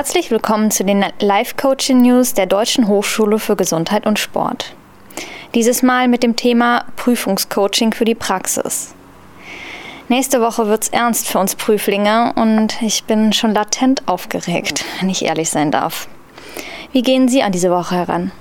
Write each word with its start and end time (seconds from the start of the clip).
Herzlich 0.00 0.30
willkommen 0.30 0.70
zu 0.70 0.82
den 0.82 1.04
Live-Coaching-News 1.20 2.32
der 2.32 2.46
Deutschen 2.46 2.88
Hochschule 2.88 3.38
für 3.38 3.54
Gesundheit 3.54 4.06
und 4.06 4.18
Sport. 4.18 4.74
Dieses 5.54 5.82
Mal 5.82 6.08
mit 6.08 6.22
dem 6.22 6.36
Thema 6.36 6.86
Prüfungscoaching 6.96 7.92
für 7.92 8.06
die 8.06 8.14
Praxis. 8.14 8.94
Nächste 10.08 10.40
Woche 10.40 10.68
wird's 10.68 10.88
ernst 10.88 11.28
für 11.28 11.38
uns 11.38 11.54
Prüflinge 11.54 12.32
und 12.36 12.80
ich 12.80 13.04
bin 13.04 13.34
schon 13.34 13.52
latent 13.52 14.08
aufgeregt, 14.08 14.86
wenn 15.00 15.10
ich 15.10 15.22
ehrlich 15.22 15.50
sein 15.50 15.70
darf. 15.70 16.08
Wie 16.92 17.02
gehen 17.02 17.28
Sie 17.28 17.42
an 17.42 17.52
diese 17.52 17.70
Woche 17.70 17.96
heran? 17.96 18.32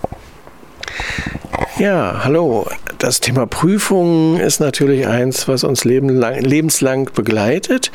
Ja, 1.78 2.22
hallo. 2.24 2.68
Das 3.00 3.22
Thema 3.22 3.48
Prüfung 3.48 4.42
ist 4.42 4.60
natürlich 4.60 5.08
eins, 5.08 5.48
was 5.48 5.64
uns 5.64 5.86
lebenslang 5.86 7.10
begleitet. 7.16 7.94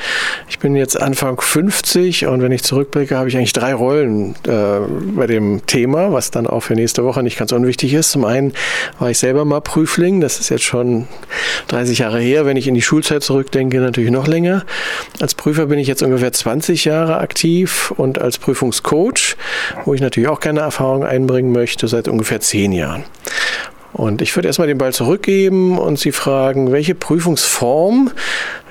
Ich 0.48 0.58
bin 0.60 0.74
jetzt 0.74 0.98
Anfang 0.98 1.38
50 1.38 2.26
und 2.26 2.40
wenn 2.40 2.52
ich 2.52 2.62
zurückblicke, 2.62 3.18
habe 3.18 3.28
ich 3.28 3.36
eigentlich 3.36 3.52
drei 3.52 3.74
Rollen 3.74 4.34
äh, 4.48 4.78
bei 5.14 5.26
dem 5.26 5.66
Thema, 5.66 6.14
was 6.14 6.30
dann 6.30 6.46
auch 6.46 6.60
für 6.60 6.72
nächste 6.72 7.04
Woche 7.04 7.22
nicht 7.22 7.38
ganz 7.38 7.52
unwichtig 7.52 7.92
ist. 7.92 8.12
Zum 8.12 8.24
einen 8.24 8.54
war 8.98 9.10
ich 9.10 9.18
selber 9.18 9.44
mal 9.44 9.60
Prüfling, 9.60 10.22
das 10.22 10.40
ist 10.40 10.48
jetzt 10.48 10.64
schon 10.64 11.06
30 11.68 11.98
Jahre 11.98 12.18
her. 12.18 12.46
Wenn 12.46 12.56
ich 12.56 12.66
in 12.66 12.74
die 12.74 12.80
Schulzeit 12.80 13.22
zurückdenke, 13.22 13.80
natürlich 13.80 14.10
noch 14.10 14.26
länger. 14.26 14.64
Als 15.20 15.34
Prüfer 15.34 15.66
bin 15.66 15.78
ich 15.78 15.86
jetzt 15.86 16.02
ungefähr 16.02 16.32
20 16.32 16.86
Jahre 16.86 17.18
aktiv 17.18 17.92
und 17.94 18.22
als 18.22 18.38
Prüfungscoach, 18.38 19.36
wo 19.84 19.92
ich 19.92 20.00
natürlich 20.00 20.30
auch 20.30 20.40
keine 20.40 20.60
Erfahrung 20.60 21.04
einbringen 21.04 21.52
möchte, 21.52 21.88
seit 21.88 22.08
ungefähr 22.08 22.40
10 22.40 22.72
Jahren. 22.72 23.04
Und 23.94 24.22
ich 24.22 24.34
würde 24.34 24.48
erstmal 24.48 24.66
den 24.66 24.76
Ball 24.76 24.92
zurückgeben 24.92 25.78
und 25.78 26.00
Sie 26.00 26.10
fragen, 26.10 26.72
welche 26.72 26.96
Prüfungsform, 26.96 28.10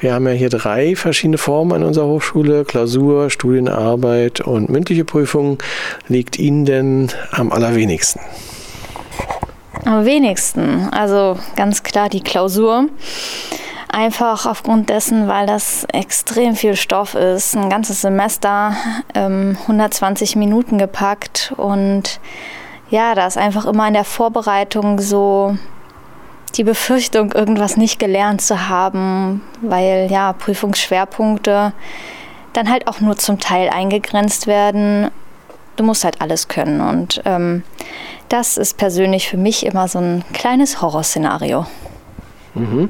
wir 0.02 0.14
haben 0.14 0.28
ja 0.28 0.34
hier 0.34 0.50
drei 0.50 0.98
verschiedene 0.98 1.38
Formen 1.38 1.72
an 1.72 1.84
unserer 1.84 2.08
Hochschule, 2.08 2.66
Klausur, 2.66 3.30
Studienarbeit 3.30 4.42
und 4.42 4.70
mündliche 4.70 5.06
Prüfung, 5.06 5.60
liegt 6.10 6.38
Ihnen 6.38 6.66
denn 6.66 7.08
am 7.32 7.54
allerwenigsten? 7.54 8.20
Am 9.86 10.06
wenigsten, 10.06 10.90
also 10.92 11.40
ganz 11.56 11.84
klar 11.84 12.10
die 12.10 12.22
Klausur. 12.22 12.90
Einfach 13.88 14.46
aufgrund 14.46 14.90
dessen, 14.90 15.30
weil 15.30 15.48
das 15.48 15.86
extrem 15.94 16.56
viel 16.56 16.76
Stoff 16.76 17.16
ist. 17.16 17.56
Ein 17.56 17.70
ganzes 17.70 18.02
Semester, 18.02 18.76
ähm, 19.14 19.58
120 19.62 20.36
Minuten 20.36 20.78
gepackt 20.78 21.54
und 21.56 22.20
ja, 22.94 23.16
da 23.16 23.26
ist 23.26 23.40
einfach 23.40 23.66
immer 23.66 23.88
in 23.88 23.96
der 23.96 24.04
Vorbereitung 24.04 25.00
so 25.00 25.58
die 26.54 26.64
Befürchtung, 26.64 27.32
irgendwas 27.32 27.76
nicht 27.76 27.98
gelernt 27.98 28.42
zu 28.42 28.70
haben, 28.70 29.42
weil 29.62 30.10
ja 30.12 30.32
Prüfungsschwerpunkte 30.34 31.74
dann 32.54 32.70
halt 32.70 32.88
auch 32.88 33.00
nur 33.00 33.18
zum 33.18 33.40
Teil 33.40 33.70
eingegrenzt 33.70 34.46
werden. 34.46 35.10
Du 35.76 35.84
musst 35.84 36.04
halt 36.04 36.22
alles 36.22 36.50
können 36.50 36.82
und 36.82 37.20
ähm, 37.26 37.64
das 38.30 38.58
ist 38.58 38.78
persönlich 38.78 39.28
für 39.28 39.38
mich 39.38 39.66
immer 39.66 39.88
so 39.88 39.98
ein 39.98 40.24
kleines 40.32 40.80
Horrorszenario. 40.80 41.66
Mhm. 42.56 42.90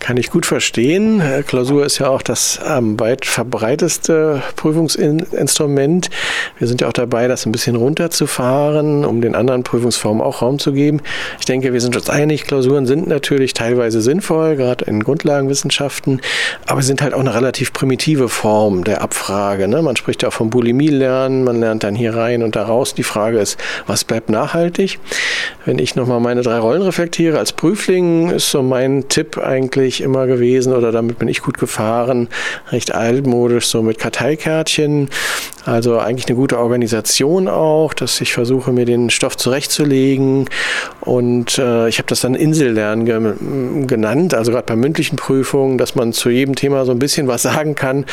Kann 0.00 0.16
ich 0.16 0.30
gut 0.30 0.44
verstehen. 0.44 1.22
Klausur 1.46 1.84
ist 1.84 1.98
ja 1.98 2.08
auch 2.08 2.22
das 2.22 2.60
am 2.60 3.00
weit 3.00 3.24
verbreiteste 3.24 4.42
Prüfungsinstrument. 4.56 6.10
Wir 6.58 6.68
sind 6.68 6.82
ja 6.82 6.88
auch 6.88 6.92
dabei, 6.92 7.26
das 7.26 7.46
ein 7.46 7.52
bisschen 7.52 7.76
runterzufahren, 7.76 9.04
um 9.04 9.20
den 9.20 9.34
anderen 9.34 9.62
Prüfungsformen 9.62 10.22
auch 10.22 10.42
Raum 10.42 10.58
zu 10.58 10.72
geben. 10.72 11.00
Ich 11.38 11.46
denke, 11.46 11.72
wir 11.72 11.80
sind 11.80 11.96
uns 11.96 12.10
einig, 12.10 12.44
Klausuren 12.44 12.86
sind 12.86 13.06
natürlich 13.06 13.54
teilweise 13.54 14.02
sinnvoll, 14.02 14.56
gerade 14.56 14.84
in 14.84 15.02
Grundlagenwissenschaften, 15.02 16.20
aber 16.66 16.82
sind 16.82 17.00
halt 17.02 17.14
auch 17.14 17.20
eine 17.20 17.34
relativ 17.34 17.72
primitive 17.72 18.28
Form 18.28 18.84
der 18.84 19.02
Abfrage. 19.02 19.68
Ne? 19.68 19.82
Man 19.82 19.96
spricht 19.96 20.22
ja 20.22 20.28
auch 20.28 20.34
vom 20.34 20.50
Bulimie-Lernen, 20.50 21.44
man 21.44 21.60
lernt 21.60 21.82
dann 21.82 21.94
hier 21.94 22.14
rein 22.14 22.42
und 22.42 22.56
da 22.56 22.64
raus. 22.64 22.94
Die 22.94 23.02
Frage 23.02 23.38
ist, 23.38 23.58
was 23.86 24.04
bleibt 24.04 24.28
nachhaltig? 24.30 24.98
Wenn 25.64 25.78
ich 25.78 25.96
nochmal 25.96 26.20
meine 26.20 26.42
drei 26.42 26.58
Rollen 26.58 26.82
reflektiere, 26.82 27.38
als 27.38 27.52
Prüfling 27.52 28.30
ist 28.30 28.50
so 28.50 28.62
mein 28.62 28.97
Tipp 29.06 29.38
eigentlich 29.38 30.00
immer 30.00 30.26
gewesen 30.26 30.72
oder 30.72 30.90
damit 30.90 31.18
bin 31.18 31.28
ich 31.28 31.42
gut 31.42 31.58
gefahren, 31.58 32.28
recht 32.72 32.94
altmodisch, 32.94 33.66
so 33.66 33.82
mit 33.82 33.98
Karteikärtchen. 33.98 35.10
Also 35.64 35.98
eigentlich 35.98 36.26
eine 36.28 36.36
gute 36.36 36.58
Organisation 36.58 37.46
auch, 37.46 37.92
dass 37.92 38.20
ich 38.22 38.32
versuche, 38.32 38.72
mir 38.72 38.86
den 38.86 39.10
Stoff 39.10 39.36
zurechtzulegen. 39.36 40.48
Und 41.02 41.58
äh, 41.58 41.88
ich 41.88 41.98
habe 41.98 42.08
das 42.08 42.22
dann 42.22 42.34
Insellernen 42.34 43.04
ge 43.04 43.18
genannt, 43.86 44.32
also 44.32 44.50
gerade 44.52 44.64
bei 44.64 44.76
mündlichen 44.76 45.16
Prüfungen, 45.16 45.76
dass 45.76 45.94
man 45.94 46.12
zu 46.14 46.30
jedem 46.30 46.54
Thema 46.54 46.86
so 46.86 46.92
ein 46.92 46.98
bisschen 46.98 47.28
was 47.28 47.42
sagen 47.42 47.74
kann 47.74 48.06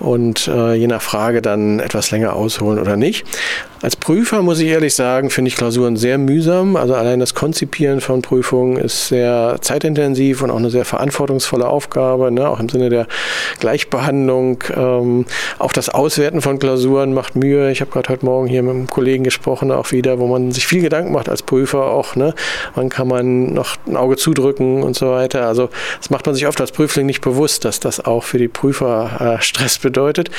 und 0.00 0.48
äh, 0.48 0.74
je 0.74 0.88
nach 0.88 1.02
Frage 1.02 1.42
dann 1.42 1.78
etwas 1.78 2.10
länger 2.10 2.34
ausholen 2.34 2.80
oder 2.80 2.96
nicht. 2.96 3.24
Als 3.82 3.94
Prüfer 3.94 4.42
muss 4.42 4.58
ich 4.58 4.68
ehrlich 4.68 4.94
sagen, 4.94 5.30
finde 5.30 5.48
ich 5.50 5.56
Klausuren 5.56 5.96
sehr 5.96 6.18
mühsam. 6.18 6.74
Also 6.74 6.94
allein 6.94 7.20
das 7.20 7.34
Konzipieren 7.34 8.00
von 8.00 8.22
Prüfungen 8.22 8.78
ist 8.78 9.08
sehr 9.08 9.58
zeitintensiv 9.60 10.25
und 10.34 10.50
auch 10.50 10.56
eine 10.56 10.70
sehr 10.70 10.84
verantwortungsvolle 10.84 11.66
Aufgabe, 11.66 12.30
ne? 12.30 12.48
auch 12.48 12.60
im 12.60 12.68
Sinne 12.68 12.90
der 12.90 13.06
Gleichbehandlung. 13.60 14.62
Ähm, 14.74 15.26
auch 15.58 15.72
das 15.72 15.88
Auswerten 15.88 16.40
von 16.40 16.58
Klausuren 16.58 17.14
macht 17.14 17.36
Mühe. 17.36 17.70
Ich 17.70 17.80
habe 17.80 17.90
gerade 17.90 18.08
heute 18.08 18.24
Morgen 18.24 18.46
hier 18.46 18.62
mit 18.62 18.74
einem 18.74 18.86
Kollegen 18.88 19.24
gesprochen, 19.24 19.70
auch 19.72 19.92
wieder, 19.92 20.18
wo 20.18 20.26
man 20.26 20.52
sich 20.52 20.66
viel 20.66 20.82
Gedanken 20.82 21.12
macht 21.12 21.28
als 21.28 21.42
Prüfer 21.42 21.86
auch. 21.86 22.16
Ne? 22.16 22.34
Wann 22.74 22.88
kann 22.88 23.08
man 23.08 23.52
noch 23.52 23.76
ein 23.86 23.96
Auge 23.96 24.16
zudrücken 24.16 24.82
und 24.82 24.96
so 24.96 25.10
weiter. 25.10 25.46
Also 25.46 25.70
das 25.98 26.10
macht 26.10 26.26
man 26.26 26.34
sich 26.34 26.46
oft 26.46 26.60
als 26.60 26.72
Prüfling 26.72 27.06
nicht 27.06 27.20
bewusst, 27.20 27.64
dass 27.64 27.80
das 27.80 28.04
auch 28.04 28.24
für 28.24 28.38
die 28.38 28.48
Prüfer 28.48 29.38
äh, 29.38 29.42
Stress 29.42 29.78
bedeutet. 29.78 30.30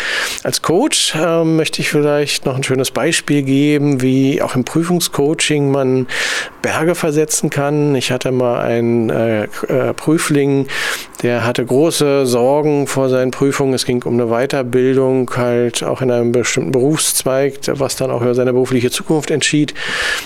Als 0.44 0.62
Coach 0.62 1.16
äh, 1.16 1.44
möchte 1.44 1.82
ich 1.82 1.90
vielleicht 1.90 2.46
noch 2.46 2.56
ein 2.56 2.64
schönes 2.64 2.92
Beispiel 2.92 3.18
Beispiel 3.28 3.44
geben, 3.44 4.02
wie 4.02 4.42
auch 4.42 4.56
im 4.56 4.64
Prüfungscoaching 4.64 5.72
man 5.72 6.08
Berge 6.62 6.94
versetzen 6.96 7.50
kann. 7.50 7.96
Ich 7.96 8.12
hatte 8.12 8.32
mal 8.32 8.62
einen 8.62 9.10
äh, 9.10 9.48
äh, 9.78 9.94
Prüfling, 9.94 10.68
der 11.22 11.46
hatte 11.46 11.66
große 11.66 12.26
Sorgen 12.26 12.86
vor 12.86 13.10
seinen 13.10 13.32
Prüfungen. 13.32 13.74
Es 13.74 13.86
ging 13.86 14.04
um 14.04 14.14
eine 14.14 14.28
Weiterbildung, 14.28 15.32
halt 15.36 15.84
auch 15.84 16.02
in 16.02 16.12
einem 16.12 16.32
bestimmten 16.32 16.72
Berufszweig, 16.72 17.60
was 17.68 17.96
dann 17.96 18.12
auch 18.12 18.22
über 18.22 18.36
seine 18.36 18.54
berufliche 18.54 18.92
Zukunft 18.92 19.32
entschied. 19.32 19.74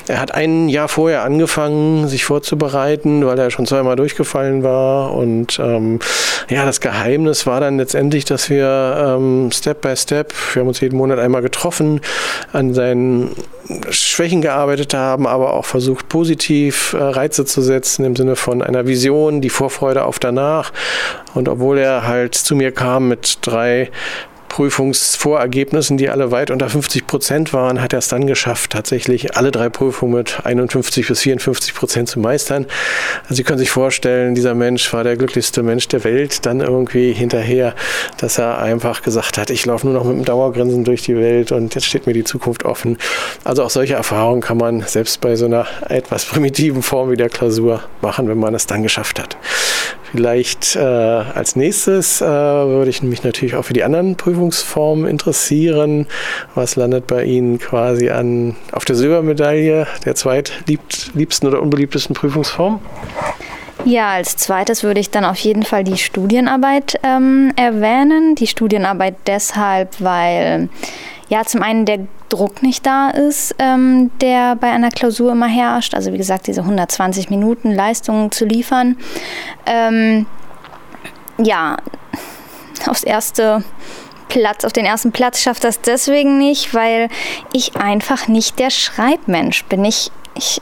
Er 0.08 0.20
hat 0.20 0.34
ein 0.34 0.68
Jahr 0.68 0.90
vorher 0.90 1.24
angefangen, 1.24 2.08
sich 2.08 2.26
vorzubereiten, 2.26 3.26
weil 3.26 3.40
er 3.40 3.52
schon 3.52 3.66
zweimal 3.66 3.96
durchgefallen 3.96 4.64
war. 4.64 5.14
Und 5.14 5.60
ähm, 5.60 6.00
ja, 6.50 6.66
das 6.66 6.82
Geheimnis 6.82 7.48
war 7.48 7.62
dann 7.62 7.78
letztendlich, 7.78 8.26
dass 8.26 8.50
wir 8.50 9.16
ähm, 9.18 9.50
Step 9.54 9.82
by 9.82 9.96
Step, 9.96 10.34
wir 10.54 10.62
haben 10.62 10.68
uns 10.68 10.82
jeden 10.82 10.98
Monat 10.98 11.20
einmal 11.20 11.42
getroffen, 11.42 12.02
an 12.52 12.74
seinen 12.74 13.32
Schwächen 13.90 14.42
gearbeitet 14.42 14.94
haben, 14.94 15.28
aber 15.28 15.54
auch 15.54 15.66
versucht, 15.66 16.10
positiv 16.10 16.94
äh, 16.94 16.98
Reize 16.98 17.46
zu 17.46 17.62
setzen 17.62 18.06
im 18.06 18.16
Sinne 18.16 18.36
von 18.36 18.62
einer 18.62 18.88
Vision, 18.88 19.42
die 19.42 19.50
Vorfreude 19.50 20.04
auf 20.04 20.20
danach. 20.20 20.74
Und 21.34 21.50
obwohl 21.50 21.78
er 21.78 22.08
halt 22.08 22.36
zu 22.36 22.56
mir 22.56 22.72
kam 22.72 23.08
mit 23.08 23.40
drei 23.42 23.90
Prüfungsvorergebnissen, 24.52 25.96
die 25.96 26.10
alle 26.10 26.30
weit 26.32 26.52
unter 26.52 26.70
50 26.70 27.08
Prozent 27.08 27.54
waren, 27.54 27.82
hat 27.82 27.94
er 27.94 28.00
es 28.00 28.10
dann 28.10 28.28
geschafft, 28.28 28.72
tatsächlich 28.72 29.38
alle 29.38 29.50
drei 29.50 29.70
Prüfungen 29.70 30.14
mit 30.14 30.46
51 30.46 31.08
bis 31.08 31.22
54 31.22 31.74
Prozent 31.74 32.10
zu 32.10 32.20
meistern. 32.20 32.66
Also 33.24 33.36
Sie 33.36 33.44
können 33.44 33.60
sich 33.60 33.72
vorstellen, 33.72 34.36
dieser 34.36 34.54
Mensch 34.54 34.92
war 34.92 35.06
der 35.06 35.16
glücklichste 35.16 35.64
Mensch 35.64 35.88
der 35.88 36.04
Welt, 36.04 36.46
dann 36.46 36.60
irgendwie 36.60 37.14
hinterher, 37.14 37.76
dass 38.18 38.40
er 38.40 38.58
einfach 38.58 39.04
gesagt 39.04 39.38
hat, 39.38 39.50
ich 39.52 39.66
laufe 39.66 39.88
nur 39.88 39.96
noch 39.96 40.04
mit 40.04 40.18
dem 40.18 40.26
Dauergrinsen 40.26 40.84
durch 40.84 41.04
die 41.04 41.16
Welt 41.16 41.54
und 41.54 41.74
jetzt 41.74 41.86
steht 41.86 42.06
mir 42.06 42.14
die 42.14 42.26
Zukunft 42.26 42.66
offen. 42.66 42.98
Also 43.46 43.64
auch 43.64 43.70
solche 43.70 43.94
Erfahrungen 43.94 44.42
kann 44.42 44.58
man 44.58 44.82
selbst 44.82 45.22
bei 45.22 45.38
so 45.38 45.46
einer 45.46 45.66
etwas 45.88 46.26
primitiven 46.26 46.82
Form 46.82 47.10
wie 47.10 47.16
der 47.16 47.30
Klausur 47.30 47.84
machen, 48.02 48.28
wenn 48.28 48.38
man 48.38 48.54
es 48.54 48.68
dann 48.68 48.84
geschafft 48.84 49.18
hat. 49.18 49.38
Vielleicht 50.12 50.76
äh, 50.76 50.80
als 50.80 51.56
nächstes 51.56 52.22
äh, 52.22 52.26
würde 52.26 52.90
ich 52.90 53.02
mich 53.02 53.24
natürlich 53.24 53.56
auch 53.56 53.64
für 53.64 53.74
die 53.74 53.84
anderen 53.84 54.18
Prüfungsformen 54.18 55.08
interessieren. 55.08 56.06
Was 56.54 56.76
landet 56.76 57.08
bei 57.08 57.24
Ihnen 57.24 57.60
quasi 57.60 58.10
an, 58.10 58.58
auf 58.74 58.84
der 58.84 58.96
Silbermedaille 58.98 59.88
der 60.04 60.16
zweitliebsten 60.16 61.48
oder 61.48 61.62
unbeliebtesten 61.62 62.14
Prüfungsform? 62.14 62.82
Ja, 63.86 64.12
als 64.12 64.36
zweites 64.36 64.84
würde 64.84 65.00
ich 65.00 65.10
dann 65.10 65.24
auf 65.24 65.38
jeden 65.38 65.64
Fall 65.64 65.84
die 65.86 65.98
Studienarbeit 65.98 67.00
ähm, 67.04 67.54
erwähnen. 67.56 68.36
Die 68.36 68.48
Studienarbeit 68.48 69.16
deshalb, 69.28 70.02
weil 70.02 70.68
ja 71.30 71.46
zum 71.46 71.64
einen 71.64 71.86
der 71.86 72.00
Druck 72.32 72.64
nicht 72.64 72.86
da 72.86 73.10
ist, 73.10 73.56
ähm, 73.60 74.12
der 74.22 74.56
bei 74.56 74.72
einer 74.72 74.90
Klausur 74.90 75.32
immer 75.32 75.48
herrscht. 75.48 75.94
Also 75.94 76.14
wie 76.14 76.18
gesagt, 76.18 76.48
diese 76.48 76.62
120 76.62 77.30
Minuten 77.30 77.72
Leistungen 77.72 78.32
zu 78.32 78.46
liefern. 78.46 78.98
Ähm, 79.66 80.26
ja, 81.38 81.78
aufs 82.88 83.04
erste 83.04 83.64
Platz, 84.30 84.64
auf 84.64 84.74
den 84.74 84.86
ersten 84.86 85.12
Platz 85.12 85.42
schafft 85.42 85.64
das 85.64 85.82
deswegen 85.82 86.38
nicht, 86.38 86.74
weil 86.74 87.10
ich 87.52 87.76
einfach 87.76 88.28
nicht 88.28 88.60
der 88.60 88.70
Schreibmensch 88.70 89.66
bin. 89.66 89.84
Ich, 89.84 90.12
ich 90.36 90.62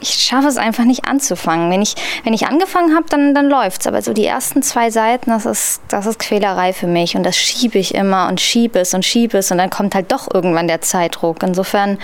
ich 0.00 0.10
schaffe 0.10 0.48
es 0.48 0.56
einfach 0.56 0.84
nicht 0.84 1.06
anzufangen. 1.06 1.70
Wenn 1.70 1.82
ich, 1.82 1.94
wenn 2.24 2.34
ich 2.34 2.46
angefangen 2.46 2.94
habe, 2.94 3.06
dann, 3.08 3.34
dann 3.34 3.48
läuft 3.48 3.80
es. 3.80 3.86
Aber 3.86 4.02
so 4.02 4.12
die 4.12 4.26
ersten 4.26 4.62
zwei 4.62 4.90
Seiten, 4.90 5.30
das 5.30 5.46
ist, 5.46 5.80
das 5.88 6.06
ist 6.06 6.18
Quälerei 6.18 6.72
für 6.72 6.86
mich. 6.86 7.16
Und 7.16 7.22
das 7.22 7.36
schiebe 7.36 7.78
ich 7.78 7.94
immer 7.94 8.28
und 8.28 8.40
schiebe 8.40 8.78
es 8.78 8.92
und 8.94 9.04
schiebe 9.04 9.38
es. 9.38 9.50
Und 9.50 9.58
dann 9.58 9.70
kommt 9.70 9.94
halt 9.94 10.12
doch 10.12 10.28
irgendwann 10.32 10.68
der 10.68 10.80
Zeitdruck. 10.82 11.42
Insofern, 11.42 11.98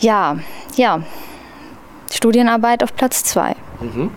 ja, 0.00 0.38
ja, 0.76 1.02
Studienarbeit 2.10 2.82
auf 2.82 2.94
Platz 2.94 3.24
zwei. 3.24 3.54
Mhm. 3.80 4.10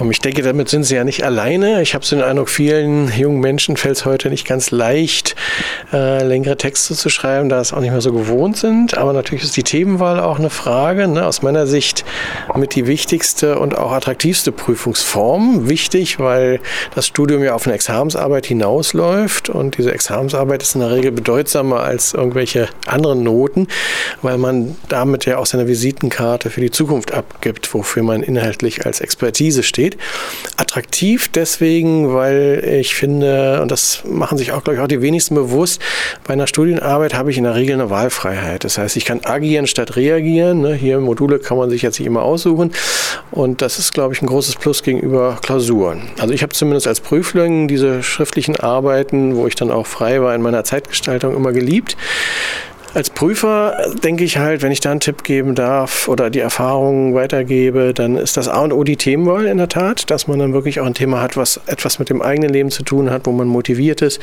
Ähm, 0.00 0.10
ich 0.10 0.20
denke, 0.20 0.42
damit 0.42 0.68
sind 0.68 0.84
Sie 0.84 0.94
ja 0.94 1.04
nicht 1.04 1.24
alleine. 1.24 1.82
Ich 1.82 1.94
habe 1.94 2.04
so 2.04 2.16
den 2.16 2.24
Eindruck, 2.24 2.48
vielen 2.48 3.12
jungen 3.16 3.40
Menschen 3.40 3.76
fällt 3.76 3.96
es 3.96 4.04
heute 4.04 4.30
nicht 4.30 4.46
ganz 4.46 4.70
leicht, 4.70 5.36
äh, 5.92 6.24
längere 6.24 6.56
Texte 6.56 6.94
zu 6.94 7.08
schreiben, 7.08 7.48
da 7.48 7.60
es 7.60 7.72
auch 7.72 7.80
nicht 7.80 7.90
mehr 7.90 8.00
so 8.00 8.12
gewohnt 8.12 8.56
sind. 8.56 8.96
Aber 8.96 9.12
natürlich 9.12 9.44
ist 9.44 9.56
die 9.56 9.62
Themenwahl 9.62 10.20
auch 10.20 10.38
eine 10.38 10.50
Frage. 10.50 11.08
Ne? 11.08 11.26
Aus 11.26 11.42
meiner 11.42 11.66
Sicht 11.66 12.04
mit 12.56 12.74
die 12.74 12.86
wichtigste 12.86 13.58
und 13.58 13.76
auch 13.76 13.92
attraktivste 13.92 14.52
Prüfungsform. 14.52 15.68
Wichtig, 15.68 16.18
weil 16.18 16.60
das 16.94 17.06
Studium 17.06 17.42
ja 17.42 17.54
auf 17.54 17.66
eine 17.66 17.74
Examensarbeit 17.74 18.46
hinausläuft 18.46 19.48
und 19.50 19.78
diese 19.78 19.92
Examensarbeit 19.92 20.62
ist 20.62 20.74
in 20.74 20.80
der 20.80 20.90
Regel 20.90 21.12
bedeutsamer 21.12 21.80
als 21.80 22.14
irgendwelche 22.14 22.68
anderen 22.86 23.22
Noten, 23.22 23.68
weil 24.22 24.38
man 24.38 24.76
damit 24.88 25.26
ja 25.26 25.38
auch 25.38 25.46
seine 25.46 25.68
Visitenkarte 25.68 26.50
für 26.50 26.60
die 26.60 26.70
Zukunft 26.70 27.12
abgibt, 27.12 27.72
wofür 27.74 28.02
man 28.02 28.22
inhaltlich 28.22 28.63
als 28.86 29.00
Expertise 29.00 29.62
steht. 29.62 29.96
Attraktiv 30.56 31.28
deswegen, 31.32 32.12
weil 32.14 32.64
ich 32.80 32.94
finde, 32.94 33.60
und 33.62 33.70
das 33.70 34.02
machen 34.04 34.38
sich 34.38 34.52
auch, 34.52 34.64
glaube 34.64 34.76
ich, 34.76 34.82
auch 34.82 34.88
die 34.88 35.02
wenigsten 35.02 35.34
bewusst, 35.34 35.80
bei 36.26 36.32
einer 36.32 36.46
Studienarbeit 36.46 37.14
habe 37.14 37.30
ich 37.30 37.38
in 37.38 37.44
der 37.44 37.54
Regel 37.54 37.74
eine 37.74 37.90
Wahlfreiheit. 37.90 38.64
Das 38.64 38.78
heißt, 38.78 38.96
ich 38.96 39.04
kann 39.04 39.20
agieren 39.24 39.66
statt 39.66 39.96
reagieren. 39.96 40.60
Ne? 40.60 40.74
Hier 40.74 40.98
Module 41.00 41.38
kann 41.38 41.58
man 41.58 41.70
sich 41.70 41.82
jetzt 41.82 41.98
nicht 41.98 42.06
immer 42.06 42.22
aussuchen. 42.22 42.72
Und 43.30 43.62
das 43.62 43.78
ist, 43.78 43.92
glaube 43.92 44.14
ich, 44.14 44.22
ein 44.22 44.26
großes 44.26 44.56
Plus 44.56 44.82
gegenüber 44.82 45.38
Klausuren. 45.42 46.08
Also 46.18 46.32
ich 46.34 46.42
habe 46.42 46.52
zumindest 46.52 46.86
als 46.86 47.00
Prüfling 47.00 47.68
diese 47.68 48.02
schriftlichen 48.02 48.56
Arbeiten, 48.56 49.36
wo 49.36 49.46
ich 49.46 49.54
dann 49.54 49.70
auch 49.70 49.86
frei 49.86 50.20
war 50.22 50.34
in 50.34 50.42
meiner 50.42 50.64
Zeitgestaltung, 50.64 51.36
immer 51.36 51.52
geliebt. 51.52 51.96
Als 52.94 53.10
Prüfer 53.10 53.76
denke 54.04 54.22
ich 54.22 54.38
halt, 54.38 54.62
wenn 54.62 54.70
ich 54.70 54.78
da 54.78 54.92
einen 54.92 55.00
Tipp 55.00 55.24
geben 55.24 55.56
darf 55.56 56.06
oder 56.06 56.30
die 56.30 56.38
Erfahrungen 56.38 57.12
weitergebe, 57.12 57.92
dann 57.92 58.16
ist 58.16 58.36
das 58.36 58.46
A 58.46 58.60
und 58.60 58.72
O 58.72 58.84
die 58.84 58.96
Themenwahl 58.96 59.46
in 59.46 59.58
der 59.58 59.68
Tat, 59.68 60.12
dass 60.12 60.28
man 60.28 60.38
dann 60.38 60.52
wirklich 60.52 60.78
auch 60.78 60.86
ein 60.86 60.94
Thema 60.94 61.20
hat, 61.20 61.36
was 61.36 61.60
etwas 61.66 61.98
mit 61.98 62.08
dem 62.08 62.22
eigenen 62.22 62.50
Leben 62.50 62.70
zu 62.70 62.84
tun 62.84 63.10
hat, 63.10 63.26
wo 63.26 63.32
man 63.32 63.48
motiviert 63.48 64.00
ist. 64.00 64.20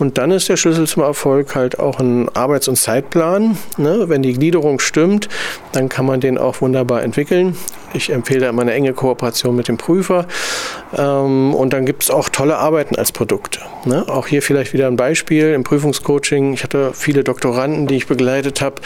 Und 0.00 0.18
dann 0.18 0.32
ist 0.32 0.48
der 0.48 0.56
Schlüssel 0.56 0.88
zum 0.88 1.04
Erfolg 1.04 1.54
halt 1.54 1.78
auch 1.78 2.00
ein 2.00 2.28
Arbeits- 2.30 2.66
und 2.66 2.74
Zeitplan. 2.74 3.56
Ne? 3.76 4.08
Wenn 4.08 4.22
die 4.22 4.32
Gliederung 4.32 4.80
stimmt, 4.80 5.28
dann 5.70 5.88
kann 5.88 6.04
man 6.04 6.18
den 6.18 6.36
auch 6.36 6.60
wunderbar 6.60 7.04
entwickeln. 7.04 7.56
Ich 7.92 8.10
empfehle 8.10 8.48
immer 8.48 8.62
eine 8.62 8.72
enge 8.72 8.92
Kooperation 8.92 9.54
mit 9.54 9.68
dem 9.68 9.76
Prüfer. 9.76 10.26
Ähm, 10.96 11.54
und 11.54 11.72
dann 11.72 11.86
gibt 11.86 12.02
es 12.02 12.10
auch 12.10 12.28
tolle 12.28 12.58
Arbeiten 12.58 12.96
als 12.96 13.12
Produkte. 13.12 13.60
Ne? 13.84 14.04
Auch 14.08 14.26
hier 14.26 14.42
vielleicht 14.42 14.72
wieder 14.72 14.86
ein 14.86 14.96
Beispiel 14.96 15.52
im 15.52 15.64
Prüfungscoaching. 15.64 16.52
Ich 16.52 16.62
hatte 16.62 16.92
viele 16.92 17.24
Doktoranden, 17.24 17.86
die 17.86 17.96
ich 17.96 18.06
begleitet 18.06 18.60
habe, 18.60 18.76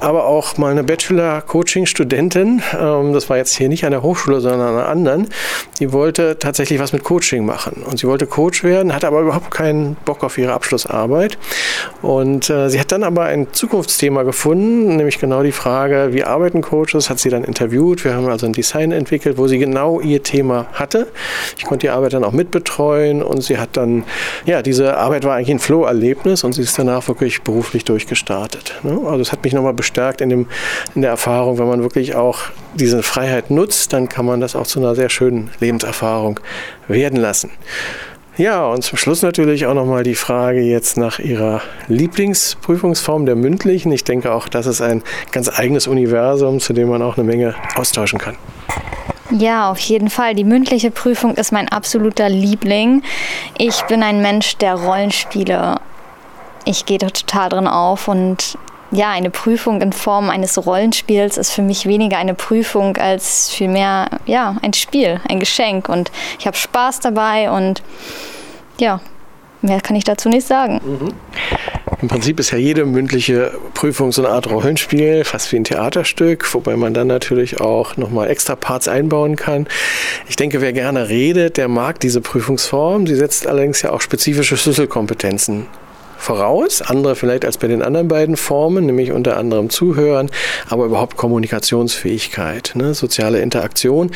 aber 0.00 0.26
auch 0.26 0.56
mal 0.58 0.72
eine 0.72 0.84
Bachelor-Coaching-Studentin. 0.84 2.62
Ähm, 2.78 3.12
das 3.12 3.30
war 3.30 3.36
jetzt 3.36 3.56
hier 3.56 3.68
nicht 3.68 3.84
an 3.84 3.92
der 3.92 4.02
Hochschule, 4.02 4.40
sondern 4.40 4.60
an 4.60 4.74
einer 4.74 4.88
anderen. 4.88 5.28
Die 5.78 5.92
wollte 5.92 6.38
tatsächlich 6.38 6.80
was 6.80 6.92
mit 6.92 7.04
Coaching 7.04 7.46
machen. 7.46 7.84
Und 7.84 7.98
sie 7.98 8.06
wollte 8.06 8.26
Coach 8.26 8.64
werden, 8.64 8.94
hatte 8.94 9.06
aber 9.06 9.20
überhaupt 9.20 9.50
keinen 9.50 9.96
Bock 10.04 10.24
auf 10.24 10.38
ihre 10.38 10.52
Abschlussarbeit. 10.52 11.38
Und 12.02 12.50
äh, 12.50 12.68
sie 12.68 12.80
hat 12.80 12.92
dann 12.92 13.04
aber 13.04 13.24
ein 13.24 13.52
Zukunftsthema 13.52 14.22
gefunden, 14.24 14.96
nämlich 14.96 15.18
genau 15.18 15.42
die 15.42 15.52
Frage, 15.52 16.08
wie 16.12 16.24
arbeiten 16.24 16.62
Coaches, 16.62 17.10
hat 17.10 17.18
sie 17.18 17.30
dann 17.30 17.44
interviewt. 17.44 18.04
Wir 18.04 18.14
haben 18.14 18.26
also 18.28 18.46
ein 18.46 18.52
Design 18.52 18.92
entwickelt, 18.92 19.38
wo 19.38 19.46
sie 19.46 19.58
genau 19.58 20.00
ihr 20.00 20.22
Thema 20.22 20.66
hatte. 20.72 21.08
Ich 21.56 21.64
konnte 21.64 21.86
die 21.86 21.90
Arbeit 21.90 22.12
dann 22.12 22.24
auch 22.24 22.32
mitbetreuen 22.32 23.22
und 23.22 23.42
sie 23.42 23.58
hat 23.58 23.76
dann, 23.76 24.04
ja, 24.46 24.62
diese 24.62 24.96
Arbeit 24.96 25.24
war 25.24 25.36
eigentlich 25.36 25.50
ein 25.50 25.58
Flow-Erlebnis 25.58 26.44
und 26.44 26.52
sie 26.52 26.62
ist 26.62 26.78
danach 26.78 27.06
wirklich 27.08 27.42
beruflich 27.42 27.84
durchgestartet. 27.84 28.74
Ne? 28.82 28.98
Also 29.04 29.20
es 29.20 29.32
hat 29.32 29.44
mich 29.44 29.52
nochmal 29.52 29.74
bestärkt 29.74 30.20
in, 30.20 30.28
dem, 30.28 30.46
in 30.94 31.02
der 31.02 31.10
Erfahrung, 31.10 31.58
wenn 31.58 31.68
man 31.68 31.82
wirklich 31.82 32.14
auch 32.14 32.38
diese 32.74 33.02
Freiheit 33.02 33.50
nutzt, 33.50 33.92
dann 33.92 34.08
kann 34.08 34.26
man 34.26 34.40
das 34.40 34.56
auch 34.56 34.66
zu 34.66 34.80
einer 34.80 34.94
sehr 34.94 35.10
schönen 35.10 35.50
Lebenserfahrung 35.60 36.40
werden 36.88 37.18
lassen. 37.18 37.50
Ja, 38.38 38.64
und 38.64 38.82
zum 38.82 38.96
Schluss 38.96 39.20
natürlich 39.20 39.66
auch 39.66 39.74
nochmal 39.74 40.04
die 40.04 40.14
Frage 40.14 40.62
jetzt 40.62 40.96
nach 40.96 41.18
Ihrer 41.18 41.60
Lieblingsprüfungsform 41.88 43.26
der 43.26 43.36
mündlichen. 43.36 43.92
Ich 43.92 44.04
denke 44.04 44.32
auch, 44.32 44.48
das 44.48 44.64
ist 44.64 44.80
ein 44.80 45.02
ganz 45.32 45.50
eigenes 45.50 45.86
Universum, 45.86 46.58
zu 46.58 46.72
dem 46.72 46.88
man 46.88 47.02
auch 47.02 47.18
eine 47.18 47.26
Menge 47.26 47.54
austauschen 47.74 48.18
kann. 48.18 48.36
Ja, 49.38 49.70
auf 49.70 49.78
jeden 49.78 50.10
Fall. 50.10 50.34
Die 50.34 50.44
mündliche 50.44 50.90
Prüfung 50.90 51.36
ist 51.36 51.52
mein 51.52 51.68
absoluter 51.68 52.28
Liebling. 52.28 53.02
Ich 53.56 53.82
bin 53.82 54.02
ein 54.02 54.20
Mensch 54.20 54.56
der 54.58 54.74
Rollenspiele. 54.74 55.76
Ich 56.66 56.84
gehe 56.84 56.98
da 56.98 57.08
total 57.08 57.48
drin 57.48 57.66
auf 57.66 58.08
und 58.08 58.58
ja, 58.90 59.10
eine 59.10 59.30
Prüfung 59.30 59.80
in 59.80 59.92
Form 59.92 60.28
eines 60.28 60.66
Rollenspiels 60.66 61.38
ist 61.38 61.52
für 61.52 61.62
mich 61.62 61.86
weniger 61.86 62.18
eine 62.18 62.34
Prüfung 62.34 62.98
als 62.98 63.48
vielmehr 63.48 64.08
ja, 64.26 64.56
ein 64.60 64.74
Spiel, 64.74 65.18
ein 65.28 65.40
Geschenk. 65.40 65.88
Und 65.88 66.12
ich 66.38 66.46
habe 66.46 66.56
Spaß 66.56 67.00
dabei 67.00 67.50
und 67.50 67.82
ja, 68.78 69.00
mehr 69.62 69.80
kann 69.80 69.96
ich 69.96 70.04
dazu 70.04 70.28
nicht 70.28 70.46
sagen. 70.46 70.80
Mhm. 70.84 71.08
Im 72.00 72.08
Prinzip 72.08 72.40
ist 72.40 72.50
ja 72.50 72.58
jede 72.58 72.84
mündliche 72.84 73.52
Prüfung 73.74 74.12
so 74.12 74.24
eine 74.24 74.34
Art 74.34 74.50
Rollenspiel, 74.50 75.24
fast 75.24 75.52
wie 75.52 75.56
ein 75.56 75.64
Theaterstück, 75.64 76.52
wobei 76.54 76.76
man 76.76 76.94
dann 76.94 77.06
natürlich 77.06 77.60
auch 77.60 77.96
nochmal 77.96 78.28
extra 78.28 78.56
Parts 78.56 78.88
einbauen 78.88 79.36
kann. 79.36 79.68
Ich 80.28 80.36
denke, 80.36 80.60
wer 80.60 80.72
gerne 80.72 81.08
redet, 81.08 81.56
der 81.58 81.68
mag 81.68 82.00
diese 82.00 82.20
Prüfungsform. 82.20 83.06
Sie 83.06 83.14
setzt 83.14 83.46
allerdings 83.46 83.82
ja 83.82 83.90
auch 83.90 84.00
spezifische 84.00 84.56
Schlüsselkompetenzen 84.56 85.66
voraus, 86.22 86.80
andere 86.82 87.16
vielleicht 87.16 87.44
als 87.44 87.58
bei 87.58 87.66
den 87.66 87.82
anderen 87.82 88.08
beiden 88.08 88.36
Formen, 88.36 88.86
nämlich 88.86 89.12
unter 89.12 89.36
anderem 89.36 89.70
Zuhören, 89.70 90.30
aber 90.68 90.84
überhaupt 90.84 91.16
Kommunikationsfähigkeit, 91.16 92.72
ne, 92.74 92.94
soziale 92.94 93.40
Interaktion. 93.40 94.10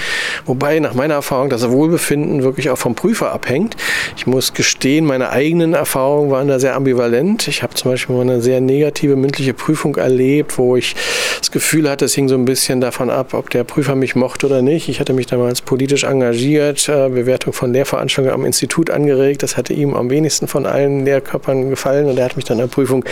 Wobei 0.46 0.78
nach 0.78 0.94
meiner 0.94 1.14
Erfahrung 1.14 1.50
das 1.50 1.68
Wohlbefinden 1.70 2.42
wirklich 2.42 2.70
auch 2.70 2.78
vom 2.78 2.94
Prüfer 2.94 3.32
abhängt. 3.32 3.76
Ich 4.16 4.26
muss 4.26 4.54
gestehen, 4.54 5.04
meine 5.04 5.30
eigenen 5.30 5.74
Erfahrungen 5.74 6.30
waren 6.30 6.48
da 6.48 6.58
sehr 6.60 6.76
ambivalent. 6.76 7.48
Ich 7.48 7.62
habe 7.62 7.74
zum 7.74 7.90
Beispiel 7.90 8.14
mal 8.14 8.22
eine 8.22 8.40
sehr 8.40 8.60
negative 8.60 9.16
mündliche 9.16 9.52
Prüfung 9.52 9.96
erlebt, 9.96 10.58
wo 10.58 10.76
ich 10.76 10.94
das 11.40 11.50
Gefühl 11.50 11.90
hatte, 11.90 12.04
es 12.04 12.14
hing 12.14 12.28
so 12.28 12.36
ein 12.36 12.44
bisschen 12.44 12.80
davon 12.80 13.10
ab, 13.10 13.34
ob 13.34 13.50
der 13.50 13.64
Prüfer 13.64 13.96
mich 13.96 14.14
mochte 14.14 14.46
oder 14.46 14.62
nicht. 14.62 14.88
Ich 14.88 15.00
hatte 15.00 15.12
mich 15.12 15.26
damals 15.26 15.60
politisch 15.60 16.04
engagiert, 16.04 16.88
äh, 16.88 17.08
Bewertung 17.08 17.52
von 17.52 17.72
Lehrveranstaltungen 17.72 18.34
am 18.34 18.46
Institut 18.46 18.90
angeregt. 18.90 19.42
Das 19.42 19.56
hatte 19.56 19.72
ihm 19.72 19.94
am 19.94 20.08
wenigsten 20.08 20.46
von 20.46 20.66
allen 20.66 21.04
Lehrkörpern 21.04 21.68
gefallen 21.70 21.95
gefallen 21.96 22.08
und 22.10 22.18
er 22.18 22.24
hat 22.24 22.36
mich 22.36 22.44
dann 22.44 22.58
in 22.58 22.66
der 22.66 22.74
Prüfung 22.74 23.04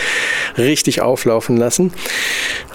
richtig 0.57 1.01
auflaufen 1.01 1.57
lassen. 1.57 1.93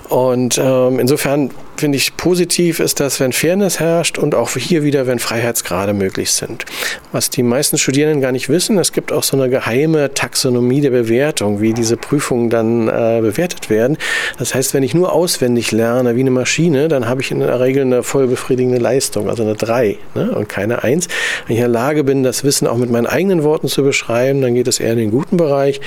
Und 0.09 0.59
ähm, 0.63 0.99
insofern 0.99 1.51
finde 1.81 1.97
ich 1.97 2.17
positiv 2.17 2.79
ist 2.79 3.01
das, 3.01 3.19
wenn 3.19 3.33
Fairness 3.33 3.81
herrscht 3.81 4.19
und 4.19 4.35
auch 4.35 4.51
hier 4.51 4.85
wieder, 4.85 5.07
wenn 5.07 5.19
Freiheitsgrade 5.19 5.95
möglich 5.95 6.33
sind. 6.33 6.65
Was 7.11 7.31
die 7.31 7.43
meisten 7.43 7.79
Studierenden 7.79 8.21
gar 8.21 8.33
nicht 8.33 8.49
wissen, 8.49 8.79
es 8.79 8.93
gibt 8.93 9.13
auch 9.13 9.23
so 9.23 9.37
eine 9.37 9.49
geheime 9.49 10.15
Taxonomie 10.15 10.81
der 10.81 10.91
Bewertung, 10.91 11.61
wie 11.61 11.73
diese 11.73 11.97
Prüfungen 11.97 12.51
dann 12.51 12.89
äh, 12.89 13.21
bewertet 13.23 13.71
werden. 13.71 13.97
Das 14.39 14.55
heißt, 14.55 14.75
wenn 14.75 14.83
ich 14.83 14.95
nur 14.95 15.13
auswendig 15.13 15.73
lerne 15.73 16.15
wie 16.17 16.21
eine 16.21 16.31
Maschine, 16.31 16.89
dann 16.89 17.09
habe 17.09 17.23
ich 17.23 17.31
in 17.31 17.41
der 17.41 17.59
Regel 17.59 17.83
eine 17.83 18.03
voll 18.03 18.27
befriedigende 18.27 18.79
Leistung, 18.79 19.29
also 19.29 19.43
eine 19.43 19.55
3 19.55 19.97
ne, 20.15 20.33
und 20.33 20.49
keine 20.49 20.85
1. 20.85 21.09
Wenn 21.47 21.57
ich 21.57 21.63
in 21.63 21.65
der 21.65 21.69
Lage 21.69 22.05
bin, 22.05 22.23
das 22.23 22.45
Wissen 22.45 22.67
auch 22.67 22.77
mit 22.77 22.91
meinen 22.91 23.07
eigenen 23.07 23.43
Worten 23.43 23.69
zu 23.69 23.83
beschreiben, 23.83 24.43
dann 24.43 24.55
geht 24.55 24.69
es 24.69 24.81
eher 24.81 24.93
in 24.93 24.99
den 24.99 25.11
guten 25.11 25.39
Bereich. 25.39 25.81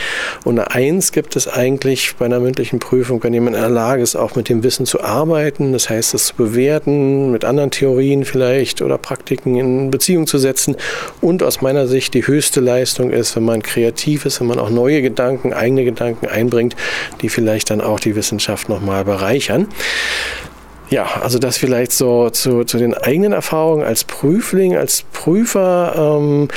Und 0.43 0.57
eine 0.59 0.71
1 0.71 1.11
gibt 1.11 1.35
es 1.35 1.47
eigentlich 1.47 2.15
bei 2.17 2.25
einer 2.25 2.39
mündlichen 2.39 2.79
Prüfung, 2.79 3.23
wenn 3.23 3.33
jemand 3.33 3.55
in 3.55 3.61
der 3.61 3.69
Lage 3.69 4.01
ist, 4.01 4.15
auch 4.15 4.35
mit 4.35 4.49
dem 4.49 4.63
Wissen 4.63 4.87
zu 4.87 5.03
arbeiten, 5.03 5.71
das 5.83 5.89
heißt, 5.89 6.13
es 6.13 6.27
zu 6.27 6.35
bewerten, 6.35 7.31
mit 7.31 7.43
anderen 7.43 7.69
Theorien 7.69 8.23
vielleicht 8.23 8.81
oder 8.81 8.97
Praktiken 8.97 9.57
in 9.57 9.91
Beziehung 9.91 10.27
zu 10.27 10.37
setzen. 10.37 10.77
Und 11.19 11.43
aus 11.43 11.61
meiner 11.61 11.87
Sicht 11.87 12.13
die 12.13 12.25
höchste 12.25 12.61
Leistung 12.61 13.11
ist, 13.11 13.35
wenn 13.35 13.43
man 13.43 13.61
kreativ 13.61 14.25
ist, 14.25 14.39
wenn 14.39 14.47
man 14.47 14.59
auch 14.59 14.69
neue 14.69 15.01
Gedanken, 15.01 15.51
eigene 15.51 15.83
Gedanken 15.83 16.27
einbringt, 16.27 16.77
die 17.21 17.27
vielleicht 17.27 17.69
dann 17.69 17.81
auch 17.81 17.99
die 17.99 18.15
Wissenschaft 18.15 18.69
nochmal 18.69 19.03
bereichern. 19.03 19.67
Ja, 20.93 21.07
also 21.23 21.39
das 21.39 21.57
vielleicht 21.57 21.91
so 21.91 22.29
zu, 22.29 22.65
zu 22.65 22.77
den 22.77 22.93
eigenen 22.93 23.33
Erfahrungen 23.33 23.83
als 23.83 24.03
Prüfling, 24.03 24.77
als 24.77 25.03
Prüfer 25.11 26.19
ähm, 26.19 26.49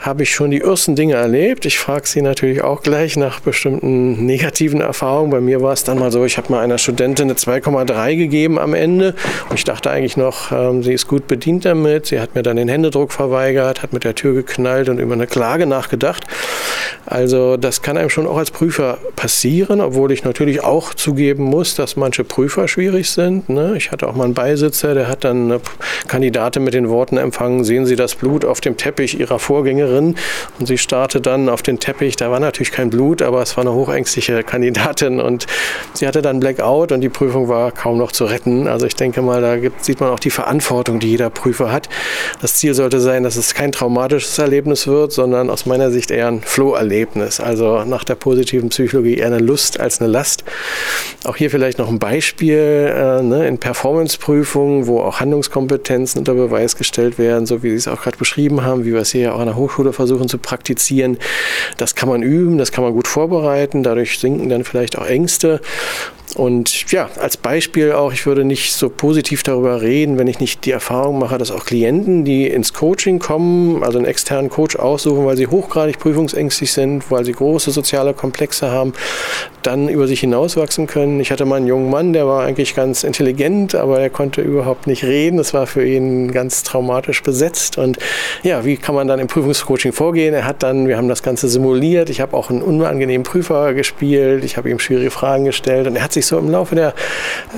habe 0.00 0.24
ich 0.24 0.34
schon 0.34 0.50
die 0.50 0.62
ersten 0.62 0.96
Dinge 0.96 1.14
erlebt. 1.14 1.64
Ich 1.64 1.78
frage 1.78 2.04
Sie 2.08 2.20
natürlich 2.20 2.64
auch 2.64 2.82
gleich 2.82 3.16
nach 3.16 3.38
bestimmten 3.38 4.26
negativen 4.26 4.80
Erfahrungen. 4.80 5.30
Bei 5.30 5.40
mir 5.40 5.62
war 5.62 5.72
es 5.72 5.84
dann 5.84 6.00
mal 6.00 6.10
so, 6.10 6.24
ich 6.24 6.38
habe 6.38 6.50
mal 6.50 6.58
einer 6.58 6.78
Studentin 6.78 7.26
eine 7.30 7.34
2,3 7.38 8.16
gegeben 8.16 8.58
am 8.58 8.74
Ende 8.74 9.14
und 9.48 9.60
ich 9.60 9.62
dachte 9.62 9.92
eigentlich 9.92 10.16
noch, 10.16 10.50
ähm, 10.50 10.82
sie 10.82 10.92
ist 10.92 11.06
gut 11.06 11.28
bedient 11.28 11.64
damit. 11.64 12.06
Sie 12.06 12.18
hat 12.18 12.34
mir 12.34 12.42
dann 12.42 12.56
den 12.56 12.66
Händedruck 12.68 13.12
verweigert, 13.12 13.84
hat 13.84 13.92
mit 13.92 14.02
der 14.02 14.16
Tür 14.16 14.34
geknallt 14.34 14.88
und 14.88 14.98
über 14.98 15.14
eine 15.14 15.28
Klage 15.28 15.66
nachgedacht. 15.66 16.24
Also 17.06 17.56
das 17.56 17.80
kann 17.80 17.96
einem 17.96 18.10
schon 18.10 18.26
auch 18.26 18.38
als 18.38 18.50
Prüfer 18.50 18.98
passieren, 19.14 19.80
obwohl 19.80 20.10
ich 20.10 20.24
natürlich 20.24 20.64
auch 20.64 20.94
zugeben 20.94 21.44
muss, 21.44 21.76
dass 21.76 21.94
manche 21.94 22.24
Prüfer 22.24 22.66
schwierig 22.66 23.08
sind. 23.10 23.48
Ne? 23.48 23.76
Ich 23.84 23.92
hatte 23.92 24.08
auch 24.08 24.14
mal 24.14 24.24
einen 24.24 24.32
Beisitzer, 24.32 24.94
der 24.94 25.08
hat 25.08 25.24
dann 25.24 25.44
eine 25.44 25.60
Kandidatin 26.08 26.64
mit 26.64 26.72
den 26.72 26.88
Worten 26.88 27.18
empfangen, 27.18 27.64
sehen 27.64 27.84
Sie 27.84 27.96
das 27.96 28.14
Blut 28.14 28.46
auf 28.46 28.62
dem 28.62 28.78
Teppich 28.78 29.20
Ihrer 29.20 29.38
Vorgängerin? 29.38 30.16
Und 30.58 30.66
sie 30.66 30.78
starrte 30.78 31.20
dann 31.20 31.50
auf 31.50 31.60
den 31.60 31.80
Teppich, 31.80 32.16
da 32.16 32.30
war 32.30 32.40
natürlich 32.40 32.72
kein 32.72 32.88
Blut, 32.88 33.20
aber 33.20 33.42
es 33.42 33.58
war 33.58 33.64
eine 33.64 33.74
hochängstliche 33.74 34.42
Kandidatin 34.42 35.20
und 35.20 35.46
sie 35.92 36.06
hatte 36.06 36.22
dann 36.22 36.40
Blackout 36.40 36.92
und 36.92 37.02
die 37.02 37.10
Prüfung 37.10 37.48
war 37.48 37.72
kaum 37.72 37.98
noch 37.98 38.12
zu 38.12 38.24
retten. 38.24 38.68
Also 38.68 38.86
ich 38.86 38.94
denke 38.94 39.20
mal, 39.20 39.42
da 39.42 39.56
gibt, 39.56 39.84
sieht 39.84 40.00
man 40.00 40.10
auch 40.10 40.18
die 40.18 40.30
Verantwortung, 40.30 40.98
die 40.98 41.10
jeder 41.10 41.28
Prüfer 41.28 41.70
hat. 41.70 41.90
Das 42.40 42.54
Ziel 42.54 42.72
sollte 42.72 43.00
sein, 43.00 43.22
dass 43.22 43.36
es 43.36 43.52
kein 43.52 43.70
traumatisches 43.70 44.38
Erlebnis 44.38 44.86
wird, 44.86 45.12
sondern 45.12 45.50
aus 45.50 45.66
meiner 45.66 45.90
Sicht 45.90 46.10
eher 46.10 46.28
ein 46.28 46.40
Flow-Erlebnis. 46.40 47.38
Also 47.38 47.84
nach 47.84 48.04
der 48.04 48.14
positiven 48.14 48.70
Psychologie 48.70 49.18
eher 49.18 49.26
eine 49.26 49.40
Lust 49.40 49.78
als 49.78 50.00
eine 50.00 50.10
Last. 50.10 50.44
Auch 51.24 51.36
hier 51.36 51.50
vielleicht 51.50 51.78
noch 51.78 51.90
ein 51.90 51.98
Beispiel 51.98 52.92
äh, 52.94 53.22
ne, 53.22 53.46
in 53.46 53.58
Performance-Prüfungen, 53.64 54.86
wo 54.86 55.00
auch 55.00 55.20
Handlungskompetenzen 55.20 56.18
unter 56.18 56.34
Beweis 56.34 56.76
gestellt 56.76 57.16
werden, 57.16 57.46
so 57.46 57.62
wie 57.62 57.70
Sie 57.70 57.76
es 57.76 57.88
auch 57.88 58.02
gerade 58.02 58.18
beschrieben 58.18 58.62
haben, 58.62 58.84
wie 58.84 58.92
wir 58.92 59.00
es 59.00 59.12
hier 59.12 59.34
auch 59.34 59.40
an 59.40 59.46
der 59.46 59.56
Hochschule 59.56 59.94
versuchen 59.94 60.28
zu 60.28 60.36
praktizieren. 60.36 61.16
Das 61.78 61.94
kann 61.94 62.10
man 62.10 62.22
üben, 62.22 62.58
das 62.58 62.72
kann 62.72 62.84
man 62.84 62.92
gut 62.92 63.08
vorbereiten, 63.08 63.82
dadurch 63.82 64.18
sinken 64.18 64.50
dann 64.50 64.64
vielleicht 64.64 64.98
auch 64.98 65.06
Ängste. 65.06 65.62
Und 66.36 66.90
ja, 66.90 67.08
als 67.20 67.36
Beispiel 67.36 67.92
auch, 67.92 68.12
ich 68.12 68.26
würde 68.26 68.44
nicht 68.44 68.72
so 68.72 68.88
positiv 68.88 69.42
darüber 69.42 69.82
reden, 69.82 70.18
wenn 70.18 70.26
ich 70.26 70.40
nicht 70.40 70.64
die 70.64 70.72
Erfahrung 70.72 71.18
mache, 71.18 71.38
dass 71.38 71.52
auch 71.52 71.64
Klienten, 71.64 72.24
die 72.24 72.48
ins 72.48 72.72
Coaching 72.72 73.20
kommen, 73.20 73.84
also 73.84 73.98
einen 73.98 74.06
externen 74.06 74.50
Coach 74.50 74.76
aussuchen, 74.76 75.24
weil 75.26 75.36
sie 75.36 75.46
hochgradig 75.46 75.98
prüfungsängstlich 75.98 76.72
sind, 76.72 77.10
weil 77.10 77.24
sie 77.24 77.32
große 77.32 77.70
soziale 77.70 78.14
Komplexe 78.14 78.70
haben, 78.70 78.94
dann 79.62 79.88
über 79.88 80.06
sich 80.06 80.20
hinauswachsen 80.20 80.86
können. 80.86 81.20
Ich 81.20 81.30
hatte 81.30 81.44
mal 81.44 81.56
einen 81.56 81.66
jungen 81.66 81.90
Mann, 81.90 82.12
der 82.12 82.26
war 82.26 82.44
eigentlich 82.44 82.74
ganz 82.74 83.04
intelligent, 83.04 83.74
aber 83.74 84.00
er 84.00 84.10
konnte 84.10 84.40
überhaupt 84.40 84.86
nicht 84.86 85.04
reden. 85.04 85.36
Das 85.36 85.54
war 85.54 85.66
für 85.66 85.86
ihn 85.86 86.32
ganz 86.32 86.62
traumatisch 86.64 87.22
besetzt. 87.22 87.78
Und 87.78 87.98
ja, 88.42 88.64
wie 88.64 88.76
kann 88.76 88.94
man 88.94 89.06
dann 89.06 89.20
im 89.20 89.28
Prüfungscoaching 89.28 89.92
vorgehen? 89.92 90.34
Er 90.34 90.46
hat 90.46 90.62
dann, 90.62 90.88
wir 90.88 90.96
haben 90.96 91.08
das 91.08 91.22
Ganze 91.22 91.48
simuliert. 91.48 92.10
Ich 92.10 92.20
habe 92.20 92.36
auch 92.36 92.50
einen 92.50 92.62
unangenehmen 92.62 93.24
Prüfer 93.24 93.72
gespielt. 93.74 94.44
Ich 94.44 94.56
habe 94.56 94.70
ihm 94.70 94.78
schwierige 94.78 95.10
Fragen 95.10 95.44
gestellt 95.44 95.86
und 95.86 95.96
er 95.96 96.02
hat 96.02 96.12
sich 96.14 96.26
so 96.26 96.38
im 96.38 96.50
Laufe 96.50 96.74
der 96.74 96.94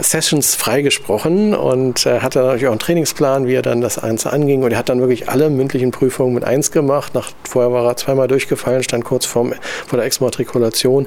Sessions 0.01 0.55
freigesprochen 0.55 1.55
und 1.55 2.07
äh, 2.07 2.21
hatte 2.21 2.41
natürlich 2.41 2.67
auch 2.67 2.73
einen 2.73 2.81
Trainingsplan, 2.81 3.47
wie 3.47 3.55
er 3.55 3.63
dann 3.63 3.81
das 3.81 4.01
Ganze 4.01 4.33
anging. 4.33 4.63
Und 4.63 4.73
er 4.73 4.79
hat 4.79 4.89
dann 4.89 5.01
wirklich 5.01 5.29
alle 5.29 5.51
mündlichen 5.51 5.91
Prüfungen 5.91 6.35
mit 6.35 6.45
eins 6.45 6.71
gemacht. 6.71 7.15
Nach, 7.15 7.31
vorher 7.49 7.73
war 7.73 7.87
er 7.87 7.97
zweimal 7.97 8.29
durchgefallen, 8.29 8.83
stand 8.83 9.05
kurz 9.05 9.27
vorm, 9.27 9.55
vor 9.87 9.99
der 9.99 10.07
Exmatrikulation. 10.07 11.07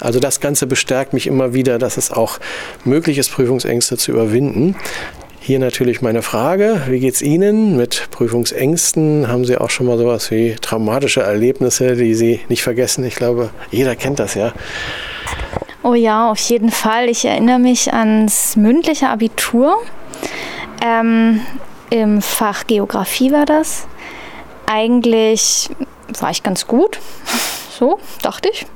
Also 0.00 0.20
das 0.20 0.40
Ganze 0.40 0.66
bestärkt 0.66 1.12
mich 1.12 1.26
immer 1.26 1.54
wieder, 1.54 1.78
dass 1.78 1.96
es 1.96 2.10
auch 2.10 2.38
möglich 2.84 3.18
ist, 3.18 3.30
Prüfungsängste 3.30 3.96
zu 3.96 4.12
überwinden. 4.12 4.76
Hier 5.42 5.58
natürlich 5.58 6.02
meine 6.02 6.20
Frage, 6.20 6.82
wie 6.88 7.00
geht 7.00 7.14
es 7.14 7.22
Ihnen 7.22 7.74
mit 7.74 8.08
Prüfungsängsten? 8.10 9.26
Haben 9.26 9.46
Sie 9.46 9.56
auch 9.56 9.70
schon 9.70 9.86
mal 9.86 9.96
sowas 9.96 10.30
wie 10.30 10.54
traumatische 10.60 11.22
Erlebnisse, 11.22 11.96
die 11.96 12.14
Sie 12.14 12.40
nicht 12.50 12.62
vergessen? 12.62 13.04
Ich 13.04 13.14
glaube, 13.14 13.48
jeder 13.70 13.96
kennt 13.96 14.18
das 14.18 14.34
ja. 14.34 14.52
Oh 15.82 15.94
ja, 15.94 16.30
auf 16.30 16.38
jeden 16.40 16.70
Fall. 16.70 17.08
Ich 17.08 17.24
erinnere 17.24 17.58
mich 17.58 17.92
ans 17.92 18.54
mündliche 18.56 19.08
Abitur. 19.08 19.78
Ähm, 20.84 21.40
Im 21.88 22.20
Fach 22.20 22.66
Geografie 22.66 23.32
war 23.32 23.46
das. 23.46 23.86
Eigentlich 24.66 25.70
war 26.18 26.30
ich 26.30 26.42
ganz 26.42 26.66
gut. 26.66 27.00
So, 27.80 27.98
dachte 28.20 28.50
ich. 28.52 28.66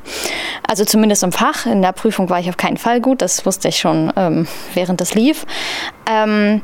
Also 0.66 0.86
zumindest 0.86 1.24
im 1.24 1.32
Fach. 1.32 1.66
In 1.66 1.82
der 1.82 1.92
Prüfung 1.92 2.30
war 2.30 2.40
ich 2.40 2.48
auf 2.48 2.56
keinen 2.56 2.78
Fall 2.78 3.02
gut. 3.02 3.20
Das 3.20 3.44
wusste 3.44 3.68
ich 3.68 3.76
schon, 3.76 4.10
ähm, 4.16 4.48
während 4.72 4.98
es 5.02 5.14
lief. 5.14 5.44
Ähm, 6.06 6.62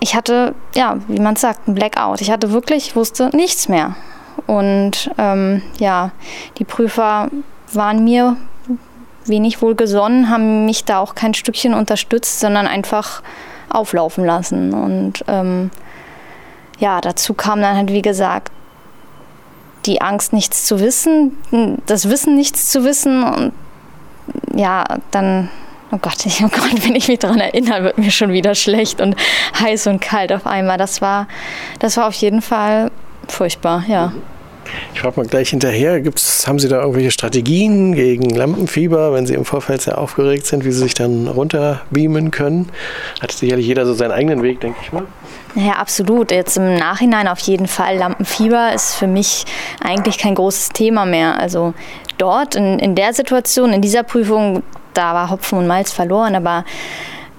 ich 0.00 0.14
hatte, 0.14 0.54
ja, 0.74 0.96
wie 1.06 1.20
man 1.20 1.36
sagt, 1.36 1.68
ein 1.68 1.74
Blackout. 1.74 2.22
Ich 2.22 2.30
hatte 2.30 2.50
wirklich, 2.50 2.86
ich 2.86 2.96
wusste 2.96 3.28
nichts 3.36 3.68
mehr. 3.68 3.94
Und 4.46 5.10
ähm, 5.18 5.60
ja, 5.78 6.12
die 6.56 6.64
Prüfer 6.64 7.28
waren 7.74 8.04
mir 8.04 8.38
wenig 9.24 9.62
wohlgesonnen, 9.62 10.28
haben 10.30 10.64
mich 10.64 10.84
da 10.84 10.98
auch 10.98 11.14
kein 11.14 11.34
Stückchen 11.34 11.74
unterstützt, 11.74 12.40
sondern 12.40 12.66
einfach 12.66 13.22
auflaufen 13.68 14.24
lassen. 14.24 14.72
Und 14.72 15.24
ähm, 15.28 15.70
ja, 16.78 17.00
dazu 17.00 17.34
kam 17.34 17.60
dann 17.60 17.76
halt, 17.76 17.90
wie 17.90 18.02
gesagt, 18.02 18.52
die 19.86 20.00
Angst, 20.00 20.32
nichts 20.32 20.64
zu 20.64 20.80
wissen, 20.80 21.36
das 21.86 22.08
Wissen, 22.08 22.34
nichts 22.34 22.70
zu 22.70 22.84
wissen 22.84 23.22
und 23.22 23.52
ja, 24.54 24.84
dann, 25.10 25.50
oh 25.92 25.98
Gott, 25.98 26.16
oh 26.42 26.48
Gott, 26.48 26.86
wenn 26.86 26.94
ich 26.94 27.08
mich 27.08 27.18
daran 27.18 27.40
erinnere, 27.40 27.84
wird 27.84 27.98
mir 27.98 28.10
schon 28.10 28.32
wieder 28.32 28.54
schlecht 28.54 29.00
und 29.00 29.16
heiß 29.60 29.86
und 29.86 30.00
kalt 30.00 30.32
auf 30.32 30.46
einmal. 30.46 30.78
Das 30.78 31.02
war, 31.02 31.28
das 31.78 31.96
war 31.96 32.08
auf 32.08 32.14
jeden 32.14 32.42
Fall 32.42 32.90
furchtbar, 33.28 33.84
ja. 33.86 34.12
Ich 34.94 35.00
frage 35.00 35.20
mal 35.20 35.26
gleich 35.26 35.50
hinterher, 35.50 36.00
gibt's, 36.00 36.46
haben 36.46 36.58
Sie 36.58 36.68
da 36.68 36.80
irgendwelche 36.80 37.10
Strategien 37.10 37.94
gegen 37.94 38.30
Lampenfieber, 38.30 39.12
wenn 39.12 39.26
Sie 39.26 39.34
im 39.34 39.44
Vorfeld 39.44 39.82
sehr 39.82 39.98
aufgeregt 39.98 40.46
sind, 40.46 40.64
wie 40.64 40.72
Sie 40.72 40.80
sich 40.80 40.94
dann 40.94 41.28
runterbeamen 41.28 42.30
können? 42.30 42.68
Hat 43.20 43.32
sicherlich 43.32 43.66
jeder 43.66 43.86
so 43.86 43.94
seinen 43.94 44.12
eigenen 44.12 44.42
Weg, 44.42 44.60
denke 44.60 44.78
ich 44.82 44.92
mal. 44.92 45.04
Ja, 45.54 45.74
absolut. 45.74 46.32
Jetzt 46.32 46.56
im 46.56 46.74
Nachhinein 46.74 47.28
auf 47.28 47.38
jeden 47.40 47.68
Fall. 47.68 47.96
Lampenfieber 47.96 48.72
ist 48.74 48.96
für 48.96 49.06
mich 49.06 49.44
eigentlich 49.82 50.18
kein 50.18 50.34
großes 50.34 50.70
Thema 50.70 51.04
mehr. 51.06 51.38
Also 51.38 51.74
dort 52.18 52.56
in, 52.56 52.78
in 52.80 52.94
der 52.94 53.14
Situation, 53.14 53.72
in 53.72 53.80
dieser 53.80 54.02
Prüfung, 54.02 54.62
da 54.94 55.14
war 55.14 55.30
Hopfen 55.30 55.58
und 55.58 55.66
Malz 55.68 55.92
verloren. 55.92 56.34
Aber 56.34 56.64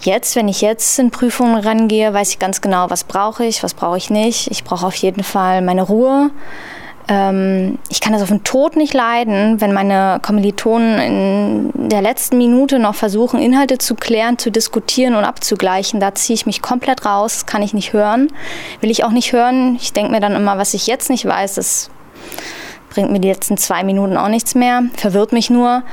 jetzt, 0.03 0.35
wenn 0.37 0.47
ich 0.47 0.61
jetzt 0.61 0.97
in 0.97 1.11
Prüfungen 1.11 1.59
rangehe, 1.59 2.13
weiß 2.13 2.29
ich 2.31 2.39
ganz 2.39 2.61
genau, 2.61 2.89
was 2.89 3.03
brauche 3.03 3.43
ich, 3.43 3.63
was 3.63 3.73
brauche 3.73 3.97
ich 3.97 4.09
nicht. 4.09 4.49
Ich 4.49 4.63
brauche 4.63 4.85
auf 4.85 4.95
jeden 4.95 5.23
Fall 5.23 5.61
meine 5.61 5.81
Ruhe. 5.81 6.31
Ähm, 7.07 7.77
ich 7.89 8.01
kann 8.01 8.13
das 8.13 8.21
auf 8.21 8.29
den 8.29 8.43
Tod 8.43 8.75
nicht 8.75 8.93
leiden, 8.93 9.61
wenn 9.61 9.73
meine 9.73 10.19
Kommilitonen 10.21 10.99
in 10.99 11.89
der 11.89 12.01
letzten 12.01 12.37
Minute 12.37 12.79
noch 12.79 12.95
versuchen, 12.95 13.39
Inhalte 13.39 13.77
zu 13.77 13.95
klären, 13.95 14.37
zu 14.37 14.51
diskutieren 14.51 15.15
und 15.15 15.23
abzugleichen. 15.23 15.99
Da 15.99 16.15
ziehe 16.15 16.35
ich 16.35 16.45
mich 16.45 16.61
komplett 16.61 17.05
raus, 17.05 17.45
kann 17.45 17.61
ich 17.61 17.73
nicht 17.73 17.93
hören. 17.93 18.31
Will 18.81 18.91
ich 18.91 19.03
auch 19.03 19.11
nicht 19.11 19.33
hören. 19.33 19.77
Ich 19.79 19.93
denke 19.93 20.11
mir 20.11 20.19
dann 20.19 20.35
immer, 20.35 20.57
was 20.57 20.73
ich 20.73 20.87
jetzt 20.87 21.09
nicht 21.09 21.25
weiß, 21.25 21.55
das 21.55 21.89
bringt 22.89 23.11
mir 23.11 23.19
die 23.19 23.27
letzten 23.27 23.57
zwei 23.57 23.83
Minuten 23.83 24.17
auch 24.17 24.29
nichts 24.29 24.55
mehr, 24.55 24.83
verwirrt 24.95 25.33
mich 25.33 25.49
nur. 25.49 25.83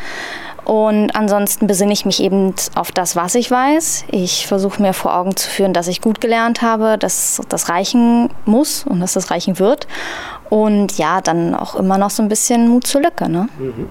Und 0.64 1.11
ansonsten 1.16 1.66
besinne 1.66 1.92
ich 1.92 2.04
mich 2.04 2.23
eben 2.23 2.54
auf 2.75 2.92
das, 2.92 3.16
was 3.16 3.35
ich 3.35 3.50
weiß. 3.50 4.04
Ich 4.11 4.47
versuche 4.47 4.81
mir 4.81 4.92
vor 4.92 5.14
Augen 5.14 5.35
zu 5.37 5.49
führen, 5.49 5.73
dass 5.73 5.88
ich 5.88 6.00
gut 6.00 6.21
gelernt 6.21 6.62
habe, 6.62 6.99
dass 6.99 7.40
das 7.49 7.69
reichen 7.69 8.31
muss 8.45 8.85
und 8.85 9.00
dass 9.00 9.14
das 9.14 9.31
reichen 9.31 9.59
wird. 9.59 9.88
Und 10.50 10.99
ja, 10.99 11.21
dann 11.21 11.54
auch 11.54 11.75
immer 11.75 11.99
noch 11.99 12.11
so 12.11 12.23
ein 12.23 12.28
bisschen 12.28 12.69
Mut 12.69 12.87
zur 12.87 13.00
Lücke. 13.00 13.28
Ne? 13.28 13.49
Mhm. 13.59 13.88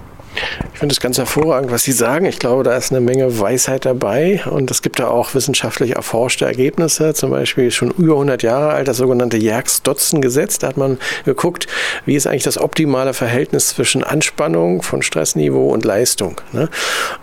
Ich 0.73 0.79
finde 0.79 0.93
es 0.93 0.99
ganz 0.99 1.17
hervorragend, 1.17 1.71
was 1.71 1.83
Sie 1.83 1.91
sagen. 1.91 2.25
Ich 2.25 2.39
glaube, 2.39 2.63
da 2.63 2.75
ist 2.75 2.91
eine 2.91 3.01
Menge 3.01 3.39
Weisheit 3.39 3.85
dabei 3.85 4.41
und 4.49 4.71
es 4.71 4.81
gibt 4.81 4.99
da 4.99 5.09
auch 5.09 5.35
wissenschaftlich 5.35 5.95
erforschte 5.95 6.45
Ergebnisse. 6.45 7.13
Zum 7.13 7.29
Beispiel 7.29 7.69
schon 7.69 7.91
über 7.91 8.13
100 8.13 8.41
Jahre 8.41 8.69
alt 8.69 8.87
das 8.87 8.97
sogenannte 8.97 9.37
Jerks-Dotzen-Gesetz. 9.37 10.59
Da 10.59 10.67
hat 10.67 10.77
man 10.77 10.97
geguckt, 11.25 11.67
wie 12.05 12.15
ist 12.15 12.25
eigentlich 12.25 12.43
das 12.43 12.57
optimale 12.57 13.13
Verhältnis 13.13 13.69
zwischen 13.69 14.03
Anspannung 14.03 14.81
von 14.81 15.03
Stressniveau 15.03 15.69
und 15.69 15.85
Leistung. 15.85 16.41
Ne? 16.51 16.69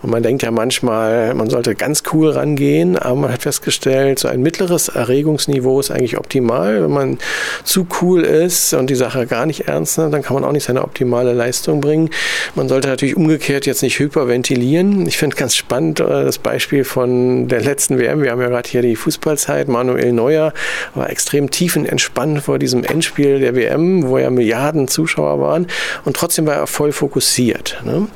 Und 0.01 0.11
man 0.11 0.23
denkt 0.23 0.43
ja 0.43 0.51
manchmal, 0.51 1.33
man 1.33 1.49
sollte 1.49 1.75
ganz 1.75 2.03
cool 2.13 2.29
rangehen, 2.29 2.97
aber 2.97 3.15
man 3.15 3.33
hat 3.33 3.41
festgestellt, 3.41 4.19
so 4.19 4.27
ein 4.27 4.41
mittleres 4.41 4.87
Erregungsniveau 4.87 5.79
ist 5.79 5.91
eigentlich 5.91 6.17
optimal. 6.17 6.83
Wenn 6.83 6.91
man 6.91 7.17
zu 7.65 7.87
cool 8.01 8.23
ist 8.23 8.73
und 8.73 8.89
die 8.89 8.95
Sache 8.95 9.25
gar 9.25 9.45
nicht 9.45 9.67
ernst 9.67 9.97
nimmt, 9.97 10.13
dann 10.13 10.21
kann 10.21 10.35
man 10.35 10.45
auch 10.45 10.51
nicht 10.51 10.63
seine 10.63 10.83
optimale 10.83 11.33
Leistung 11.33 11.81
bringen. 11.81 12.09
Man 12.55 12.69
sollte 12.69 12.98
natürlich 12.99 13.15
umgekehrt 13.15 13.65
jetzt 13.65 13.81
nicht 13.81 13.97
hyperventilieren. 13.97 15.07
Ich 15.07 15.17
finde 15.17 15.37
ganz 15.37 15.55
spannend 15.55 16.01
äh, 16.01 16.03
das 16.03 16.37
Beispiel 16.37 16.83
von 16.83 17.47
der 17.47 17.61
letzten 17.61 17.97
WM. 17.97 18.21
Wir 18.21 18.31
haben 18.31 18.41
ja 18.41 18.49
gerade 18.49 18.69
hier 18.69 18.81
die 18.81 18.97
Fußballzeit. 18.97 19.69
Manuel 19.69 20.11
Neuer 20.11 20.53
war 20.95 21.09
extrem 21.09 21.49
tiefenentspannt 21.49 22.41
vor 22.41 22.59
diesem 22.59 22.83
Endspiel 22.83 23.39
der 23.39 23.55
WM, 23.55 24.09
wo 24.09 24.17
ja 24.17 24.29
Milliarden 24.29 24.89
Zuschauer 24.89 25.39
waren. 25.39 25.67
Und 26.03 26.17
trotzdem 26.17 26.45
war 26.45 26.55
er 26.55 26.67
voll 26.67 26.91
fokussiert. 26.91 27.81
Ne? 27.85 28.09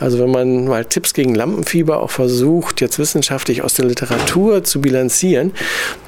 Also 0.00 0.18
wenn 0.18 0.32
man 0.32 0.66
mal 0.66 0.84
Tipps 0.84 1.14
gegen 1.14 1.36
Lampenfieber 1.36 2.00
auch 2.00 2.10
versucht, 2.10 2.80
jetzt 2.80 2.98
wissenschaftlich 2.98 3.62
aus 3.62 3.74
der 3.74 3.84
Literatur 3.84 4.64
zu 4.64 4.80
bilanzieren, 4.80 5.52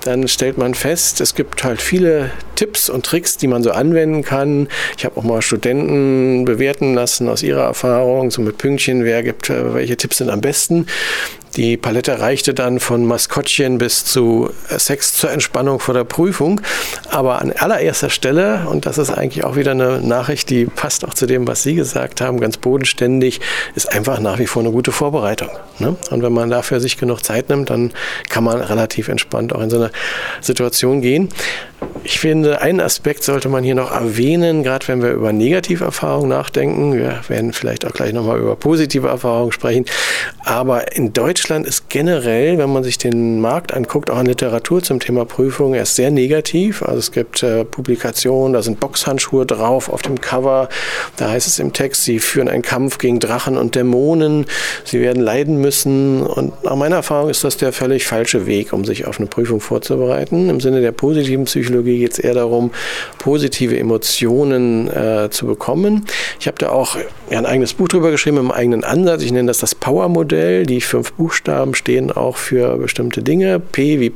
dann 0.03 0.27
stellt 0.27 0.59
man 0.59 0.75
fest, 0.75 1.21
es 1.21 1.37
gibt 1.37 1.63
halt 1.63 1.81
viele 1.81 2.33
Tipps 2.57 2.89
und 2.89 3.07
Tricks, 3.07 3.37
die 3.37 3.47
man 3.47 3.63
so 3.63 3.71
anwenden 3.71 4.23
kann. 4.23 4.69
Ich 4.97 5.05
habe 5.05 5.17
auch 5.17 5.23
mal 5.23 5.43
Studenten 5.43 6.45
bewerten 6.45 6.95
lassen 6.95 7.29
aus 7.29 7.43
ihrer 7.43 7.63
Erfahrung, 7.63 8.16
so 8.31 8.43
mit 8.43 8.59
Pünktchen, 8.59 9.05
wer 9.05 9.23
gibt, 9.23 9.51
äh, 9.51 9.75
welche 9.75 9.97
Tipps 9.97 10.19
sind 10.19 10.31
am 10.31 10.41
besten 10.41 10.87
Die 11.57 11.79
Palette 11.79 12.21
reichte 12.21 12.53
dann 12.53 12.81
von 12.81 13.07
Maskottchen 13.07 13.79
bis 13.79 14.05
zu 14.05 14.51
Sex 14.69 15.15
zur 15.15 15.31
Entspannung 15.31 15.81
vor 15.81 15.95
der 15.95 16.05
Prüfung. 16.05 16.61
Aber 17.09 17.41
an 17.41 17.51
allererster 17.51 18.11
Stelle, 18.11 18.67
und 18.71 18.85
das 18.85 18.99
ist 18.99 19.11
eigentlich 19.11 19.43
auch 19.43 19.57
wieder 19.57 19.71
eine 19.71 20.03
Nachricht, 20.03 20.51
die 20.51 20.67
passt 20.67 21.07
auch 21.07 21.15
zu 21.15 21.25
dem, 21.25 21.49
was 21.49 21.63
Sie 21.63 21.75
gesagt 21.75 22.21
haben, 22.21 22.41
ganz 22.41 22.59
bodenständig, 22.59 23.41
ist 23.75 23.91
einfach 23.91 24.21
nach 24.21 24.39
wie 24.39 24.47
vor 24.47 24.63
eine 24.63 24.71
gute 24.71 24.93
Vorbereitung. 24.93 25.49
Ne? 25.79 25.97
Und 26.11 26.23
wenn 26.23 26.33
man 26.35 26.51
dafür 26.51 26.79
sich 26.79 26.99
genug 26.99 27.25
Zeit 27.25 27.49
nimmt, 27.49 27.71
dann 27.71 27.93
kann 28.29 28.45
man 28.45 28.61
relativ 28.61 29.09
entspannt 29.09 29.55
auch 29.55 29.63
in 29.63 29.71
so 29.71 29.77
eine 29.77 29.91
Situation 30.43 31.01
gehen. 31.01 31.31
Ich 32.05 32.21
finde, 32.21 32.61
einen 32.61 32.81
Aspekt 32.81 33.25
sollte 33.25 33.49
man 33.49 33.65
hier 33.65 33.75
noch 33.75 33.91
erwähnen, 33.91 34.63
gerade 34.63 34.87
wenn 34.89 35.03
wir 35.03 35.11
über 35.11 35.33
Negativerfahrungen 35.33 36.29
nachdenken. 36.29 36.95
Wir 36.95 37.21
werden 37.29 37.53
vielleicht 37.53 37.85
auch 37.85 37.93
gleich 37.93 38.13
nochmal 38.13 38.39
über 38.39 38.57
positive 38.57 39.09
Erfahrungen 39.09 39.53
sprechen. 39.53 39.87
Aber 40.45 40.93
in 40.95 41.13
Deutschland 41.13 41.46
ist 41.51 41.89
generell, 41.89 42.59
wenn 42.59 42.73
man 42.73 42.83
sich 42.83 42.99
den 42.99 43.41
Markt 43.41 43.73
anguckt, 43.73 44.11
auch 44.11 44.21
in 44.21 44.27
Literatur 44.27 44.83
zum 44.83 45.01
Thema 45.01 45.25
Prüfung 45.25 45.75
erst 45.75 45.97
sehr 45.97 46.11
negativ. 46.11 46.83
Also 46.83 46.99
es 46.99 47.13
gibt 47.13 47.43
äh, 47.43 47.65
Publikationen, 47.65 48.53
da 48.53 48.63
sind 48.63 48.81
Boxhandschuhe 48.81 49.47
drauf 49.47 49.89
auf 49.89 50.03
dem 50.03 50.21
Cover. 50.21 50.69
Da 51.17 51.31
heißt 51.31 51.47
es 51.47 51.59
im 51.59 51.73
Text, 51.73 52.05
sie 52.05 52.19
führen 52.19 52.49
einen 52.49 52.63
Kampf 52.63 52.99
gegen 52.99 53.21
Drachen 53.21 53.57
und 53.57 53.75
Dämonen. 53.75 54.47
Sie 54.85 55.01
werden 55.01 55.23
leiden 55.23 55.61
müssen. 55.61 56.23
Und 56.23 56.65
nach 56.65 56.77
meiner 56.77 56.97
Erfahrung 56.97 57.31
ist 57.31 57.45
das 57.45 57.57
der 57.57 57.73
völlig 57.73 58.07
falsche 58.07 58.47
Weg, 58.47 58.73
um 58.73 58.85
sich 58.85 59.07
auf 59.07 59.19
eine 59.19 59.29
Prüfung 59.29 59.61
vorzubereiten. 59.61 60.51
Im 60.51 60.61
Sinne 60.61 60.81
der 60.81 60.93
positiven 60.93 61.45
Psychologie 61.45 62.01
geht 62.01 62.13
es 62.13 62.19
eher 62.19 62.35
darum, 62.35 62.73
positive 63.19 63.79
Emotionen 63.79 64.89
äh, 64.91 65.31
zu 65.31 65.47
bekommen. 65.47 66.05
Ich 66.41 66.47
habe 66.47 66.59
da 66.59 66.71
auch 66.71 66.97
ein 67.31 67.47
eigenes 67.47 67.75
Buch 67.75 67.89
drüber 67.89 68.11
geschrieben, 68.11 68.39
im 68.39 68.51
eigenen 68.51 68.85
Ansatz. 68.85 69.23
Ich 69.23 69.33
nenne 69.33 69.47
das 69.47 69.59
das 69.59 69.75
Power-Modell. 69.75 70.67
Die 70.67 70.81
fünf 70.81 71.13
Buchstaben 71.37 71.75
stehen 71.75 72.11
auch 72.11 72.39
für 72.39 72.79
bestimmte 72.79 73.23
Dinge. 73.23 73.61
P 73.61 74.01
wie 74.01 74.09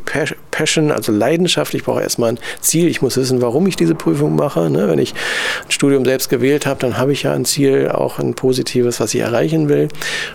Passion, 0.51 0.91
also 0.91 1.13
Leidenschaft. 1.13 1.75
Ich 1.75 1.85
brauche 1.85 2.03
erstmal 2.03 2.33
ein 2.33 2.39
Ziel. 2.61 2.89
Ich 2.89 3.03
muss 3.03 3.17
wissen, 3.17 3.43
warum 3.43 3.67
ich 3.67 3.77
diese 3.77 3.95
Prüfung 3.95 4.37
mache. 4.37 4.71
Ne? 4.71 4.89
Wenn 4.89 4.99
ich 4.99 5.15
ein 5.65 5.71
Studium 5.71 6.05
selbst 6.05 6.29
gewählt 6.29 6.67
habe, 6.67 6.81
dann 6.81 6.99
habe 6.99 7.13
ich 7.13 7.25
ja 7.25 7.33
ein 7.33 7.45
Ziel, 7.45 7.89
auch 7.89 8.19
ein 8.19 8.35
positives, 8.35 9.01
was 9.01 9.15
ich 9.15 9.21
erreichen 9.21 9.69
will. 9.69 9.89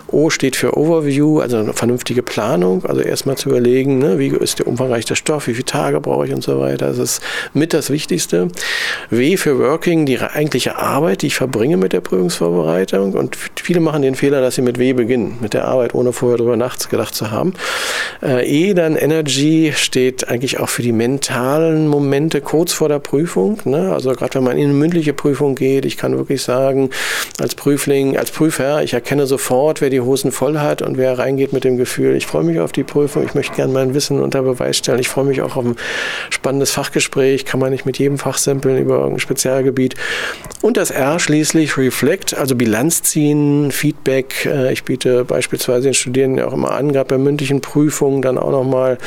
O 0.08 0.30
steht 0.30 0.56
für 0.56 0.76
Overview, 0.76 1.40
also 1.40 1.58
eine 1.58 1.72
vernünftige 1.72 2.22
Planung. 2.22 2.84
Also 2.84 3.00
erstmal 3.00 3.36
zu 3.36 3.50
überlegen, 3.50 3.98
ne? 3.98 4.18
wie 4.18 4.28
ist 4.28 4.58
der 4.58 4.66
umfangreich 4.66 5.06
Stoff, 5.14 5.46
wie 5.46 5.54
viele 5.54 5.64
Tage 5.64 6.00
brauche 6.00 6.26
ich 6.26 6.32
und 6.32 6.42
so 6.42 6.60
weiter. 6.60 6.88
Das 6.88 6.98
ist 6.98 7.22
mit 7.54 7.72
das 7.72 7.90
Wichtigste. 7.90 8.48
W 9.10 9.36
für 9.36 9.58
Working, 9.58 10.06
die 10.06 10.18
eigentliche 10.18 10.76
Arbeit, 10.76 11.22
die 11.22 11.28
ich 11.28 11.36
verbringe 11.36 11.76
mit 11.76 11.92
der 11.92 12.00
Prüfungsvorbereitung. 12.00 13.14
Und 13.14 13.36
viele 13.62 13.80
machen 13.80 14.02
den 14.02 14.14
Fehler, 14.14 14.40
dass 14.40 14.56
sie 14.56 14.62
mit 14.62 14.78
W 14.78 14.92
beginnen, 14.92 15.38
mit 15.40 15.54
der 15.54 15.66
Arbeit, 15.66 15.94
ohne 15.94 16.12
vorher 16.12 16.38
darüber 16.38 16.56
nachgedacht 16.56 17.14
zu 17.14 17.30
haben. 17.30 17.54
Äh, 18.22 18.70
e 18.70 18.74
dann 18.74 18.96
Energy 18.96 19.72
steht 19.76 20.05
eigentlich 20.28 20.58
auch 20.60 20.68
für 20.68 20.82
die 20.82 20.92
mentalen 20.92 21.88
Momente 21.88 22.40
kurz 22.40 22.72
vor 22.72 22.88
der 22.88 22.98
Prüfung. 22.98 23.58
Ne? 23.64 23.92
Also 23.92 24.12
gerade 24.12 24.34
wenn 24.34 24.44
man 24.44 24.56
in 24.56 24.64
eine 24.64 24.74
mündliche 24.74 25.12
Prüfung 25.12 25.54
geht, 25.54 25.84
ich 25.84 25.96
kann 25.96 26.16
wirklich 26.16 26.42
sagen, 26.42 26.90
als 27.38 27.54
Prüfling, 27.54 28.16
als 28.16 28.30
Prüfer, 28.30 28.82
ich 28.82 28.94
erkenne 28.94 29.26
sofort, 29.26 29.80
wer 29.80 29.90
die 29.90 30.00
Hosen 30.00 30.32
voll 30.32 30.58
hat 30.58 30.82
und 30.82 30.96
wer 30.96 31.18
reingeht 31.18 31.52
mit 31.52 31.64
dem 31.64 31.76
Gefühl, 31.76 32.16
ich 32.16 32.26
freue 32.26 32.44
mich 32.44 32.60
auf 32.60 32.72
die 32.72 32.84
Prüfung, 32.84 33.24
ich 33.24 33.34
möchte 33.34 33.54
gerne 33.54 33.72
mein 33.72 33.94
Wissen 33.94 34.20
unter 34.20 34.42
Beweis 34.42 34.78
stellen, 34.78 34.98
ich 34.98 35.08
freue 35.08 35.24
mich 35.24 35.42
auch 35.42 35.56
auf 35.56 35.64
ein 35.64 35.76
spannendes 36.30 36.70
Fachgespräch, 36.70 37.44
kann 37.44 37.60
man 37.60 37.70
nicht 37.70 37.86
mit 37.86 37.98
jedem 37.98 38.18
Fach 38.18 38.38
samplen 38.38 38.78
über 38.78 38.96
irgendein 38.96 39.20
Spezialgebiet. 39.20 39.94
Und 40.62 40.76
das 40.76 40.90
R 40.90 41.18
schließlich 41.18 41.76
Reflect, 41.76 42.36
also 42.36 42.54
Bilanz 42.54 43.02
ziehen, 43.02 43.70
Feedback. 43.70 44.46
Äh, 44.46 44.72
ich 44.72 44.84
biete 44.84 45.24
beispielsweise 45.24 45.84
den 45.84 45.94
Studierenden 45.94 46.44
auch 46.44 46.52
immer 46.52 46.72
an, 46.72 46.92
gerade 46.92 47.08
bei 47.08 47.18
mündlichen 47.18 47.60
Prüfungen 47.60 48.22
dann 48.22 48.38
auch 48.38 48.50
nochmal 48.50 48.98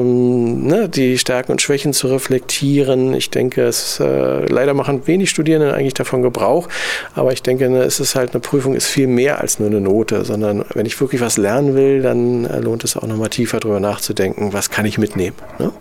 ähm, 0.00 0.66
ne, 0.66 0.88
die 0.88 1.18
Stärken 1.18 1.52
und 1.52 1.62
Schwächen 1.62 1.92
zu 1.92 2.08
reflektieren. 2.08 3.14
Ich 3.14 3.30
denke, 3.30 3.62
es 3.62 4.00
äh, 4.00 4.46
leider 4.46 4.74
machen 4.74 5.06
wenig 5.06 5.30
Studierende 5.30 5.74
eigentlich 5.74 5.94
davon 5.94 6.22
Gebrauch, 6.22 6.68
aber 7.14 7.32
ich 7.32 7.42
denke, 7.42 7.68
ne, 7.68 7.82
es 7.82 8.00
ist 8.00 8.14
halt 8.14 8.32
eine 8.32 8.40
Prüfung 8.40 8.74
ist 8.74 8.86
viel 8.86 9.06
mehr 9.06 9.40
als 9.40 9.58
nur 9.58 9.68
eine 9.68 9.80
Note, 9.80 10.24
sondern 10.24 10.64
wenn 10.74 10.86
ich 10.86 11.00
wirklich 11.00 11.20
was 11.20 11.36
lernen 11.36 11.74
will, 11.74 12.02
dann 12.02 12.44
äh, 12.44 12.60
lohnt 12.60 12.84
es 12.84 12.96
auch 12.96 13.06
nochmal 13.06 13.30
tiefer 13.30 13.60
drüber 13.60 13.80
nachzudenken, 13.80 14.52
was 14.52 14.70
kann 14.70 14.86
ich 14.86 14.98
mitnehmen. 14.98 15.36
Ne? 15.58 15.72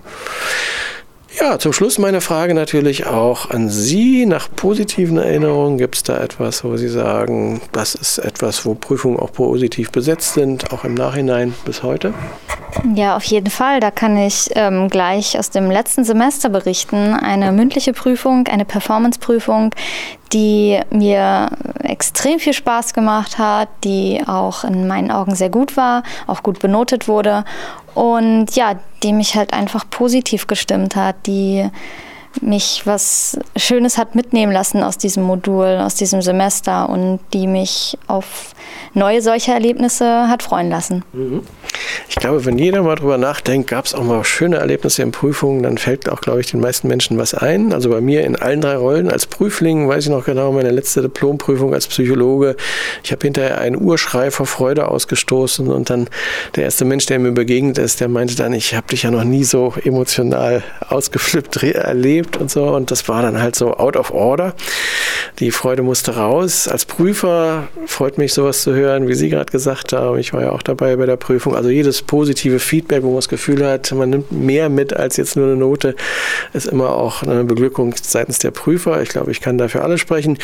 Ja, 1.40 1.60
zum 1.60 1.72
Schluss 1.72 2.00
meine 2.00 2.20
Frage 2.20 2.56
natürlich 2.56 3.06
auch 3.06 3.52
an 3.52 3.70
Sie. 3.70 4.26
Nach 4.26 4.50
positiven 4.56 5.18
Erinnerungen 5.18 5.78
gibt 5.78 5.96
es 5.96 6.02
da 6.02 6.18
etwas, 6.18 6.64
wo 6.64 6.78
Sie 6.78 6.88
sagen, 6.88 7.62
das 7.74 7.94
ist 7.94 8.18
etwas, 8.18 8.66
wo 8.66 8.74
Prüfungen 8.74 9.20
auch 9.20 9.32
positiv 9.32 9.92
besetzt 9.92 10.34
sind, 10.34 10.74
auch 10.74 10.84
im 10.84 10.96
Nachhinein 10.96 11.54
bis 11.64 11.84
heute? 11.84 12.16
Ja, 12.96 13.16
auf 13.16 13.24
jeden 13.24 13.50
Fall. 13.50 13.80
Da 13.80 13.92
kann 13.92 14.18
ich 14.18 14.50
ähm, 14.56 14.90
gleich 14.90 15.38
aus 15.40 15.50
dem 15.50 15.72
letzten 15.72 16.04
Semester 16.04 16.50
berichten. 16.50 17.14
Eine 17.14 17.52
mündliche 17.52 17.94
Prüfung, 17.94 18.48
eine 18.48 18.66
Performance-Prüfung, 18.66 19.74
die 20.34 20.80
mir 20.90 21.50
extrem 21.84 22.40
viel 22.40 22.54
Spaß 22.54 22.94
gemacht 22.94 23.38
hat, 23.38 23.70
die 23.84 24.22
auch 24.28 24.64
in 24.64 24.88
meinen 24.88 25.12
Augen 25.12 25.36
sehr 25.36 25.50
gut 25.50 25.78
war, 25.78 26.04
auch 26.28 26.44
gut 26.44 26.60
benotet 26.60 27.08
wurde 27.08 27.46
und 27.94 28.56
ja, 28.56 28.76
die 29.04 29.14
mich 29.14 29.36
halt 29.36 29.54
einfach 29.54 29.90
positiv 29.90 30.48
gestimmt 30.48 30.96
hat, 30.96 31.16
die 31.26 31.70
mich 32.42 32.84
was 32.86 33.40
Schönes 33.56 33.98
hat 33.98 34.14
mitnehmen 34.14 34.52
lassen 34.52 34.84
aus 34.84 34.98
diesem 34.98 35.24
Modul, 35.24 35.80
aus 35.80 35.96
diesem 35.96 36.22
Semester 36.22 36.90
und 36.90 37.20
die 37.34 37.48
mich 37.48 37.98
auf 38.08 38.54
neue 38.94 39.22
solche 39.22 39.52
Erlebnisse 39.52 40.28
hat 40.28 40.44
freuen 40.44 40.70
lassen. 40.70 41.04
Mhm. 41.14 41.42
Ich 42.10 42.16
glaube, 42.16 42.46
wenn 42.46 42.58
jeder 42.58 42.84
mal 42.84 42.96
drüber 42.96 43.18
nachdenkt, 43.18 43.70
gab 43.70 43.86
es 43.86 43.94
auch 43.94 44.04
mal 44.04 44.24
schöne 44.24 44.58
Erlebnisse 44.58 45.04
in 45.04 45.12
Prüfungen, 45.12 45.64
dann 45.64 45.78
fällt 45.78 46.10
auch, 46.10 46.22
glaube 46.22 46.42
ich, 46.42 46.52
den 46.52 46.60
meisten 46.60 46.88
Menschen 46.88 47.18
was 47.18 47.34
ein. 47.34 47.74
Also 47.74 47.90
bei 47.90 48.02
mir 48.02 48.24
in 48.24 48.36
allen 48.36 48.62
drei 48.62 48.76
Rollen 48.76 49.12
als 49.12 49.26
Prüfling, 49.26 49.88
weiß 49.88 50.06
ich 50.06 50.10
noch 50.10 50.26
genau, 50.26 50.52
meine 50.52 50.72
letzte 50.72 51.02
Diplomprüfung 51.02 51.74
als 51.74 51.88
Psychologe. 51.88 52.56
Ich 53.04 53.12
habe 53.12 53.22
hinterher 53.22 53.60
einen 53.60 53.80
Urschrei 53.80 54.32
vor 54.32 54.46
Freude 54.46 54.90
ausgestoßen 54.90 55.68
und 55.68 55.90
dann 55.90 56.10
der 56.56 56.64
erste 56.64 56.86
Mensch, 56.86 57.06
der 57.06 57.20
mir 57.20 57.32
begegnet 57.32 57.78
ist, 57.78 58.00
der 58.00 58.08
meinte 58.08 58.36
dann, 58.36 58.54
ich 58.54 58.74
habe 58.74 58.88
dich 58.88 59.04
ja 59.04 59.12
noch 59.12 59.24
nie 59.24 59.44
so 59.44 59.74
emotional 59.84 60.64
ausgeflippt 60.90 61.64
erlebt 61.64 62.38
und 62.38 62.50
so. 62.50 62.66
Und 62.68 62.92
das 62.92 63.08
war 63.08 63.22
dann 63.22 63.42
halt 63.42 63.56
so 63.56 63.76
out 63.76 63.96
of 63.96 64.12
order. 64.12 64.54
Die 65.40 65.52
Freude 65.52 65.84
musste 65.84 66.16
raus. 66.16 66.68
Als 66.68 66.86
Prüfer 66.86 67.68
freut 67.86 68.18
mich 68.18 68.34
sowas 68.34 68.57
zu 68.62 68.74
hören, 68.74 69.08
wie 69.08 69.14
Sie 69.14 69.30
gerade 69.30 69.52
gesagt 69.52 69.94
haben. 69.94 70.18
Ich 70.18 70.34
war 70.34 70.42
ja 70.42 70.52
auch 70.52 70.62
dabei 70.62 70.96
bei 70.96 71.06
der 71.06 71.18
Prüfung. 71.18 71.56
Also 71.56 71.70
jedes 71.70 72.02
positive 72.02 72.60
Feedback, 72.60 73.04
wo 73.04 73.08
man 73.08 73.18
das 73.18 73.30
Gefühl 73.30 73.66
hat, 73.66 73.92
man 73.92 74.10
nimmt 74.10 74.32
mehr 74.32 74.70
mit 74.70 74.94
als 74.94 75.18
jetzt 75.18 75.36
nur 75.36 75.48
eine 75.48 75.56
Note, 75.56 75.96
ist 76.54 76.68
immer 76.68 76.96
auch 76.96 77.24
eine 77.24 77.44
Beglückung 77.44 77.94
seitens 78.02 78.40
der 78.40 78.52
Prüfer. 78.52 79.02
Ich 79.02 79.10
glaube, 79.10 79.32
ich 79.32 79.42
kann 79.42 79.58
dafür 79.58 79.84
alle 79.84 79.98
sprechen. 79.98 80.38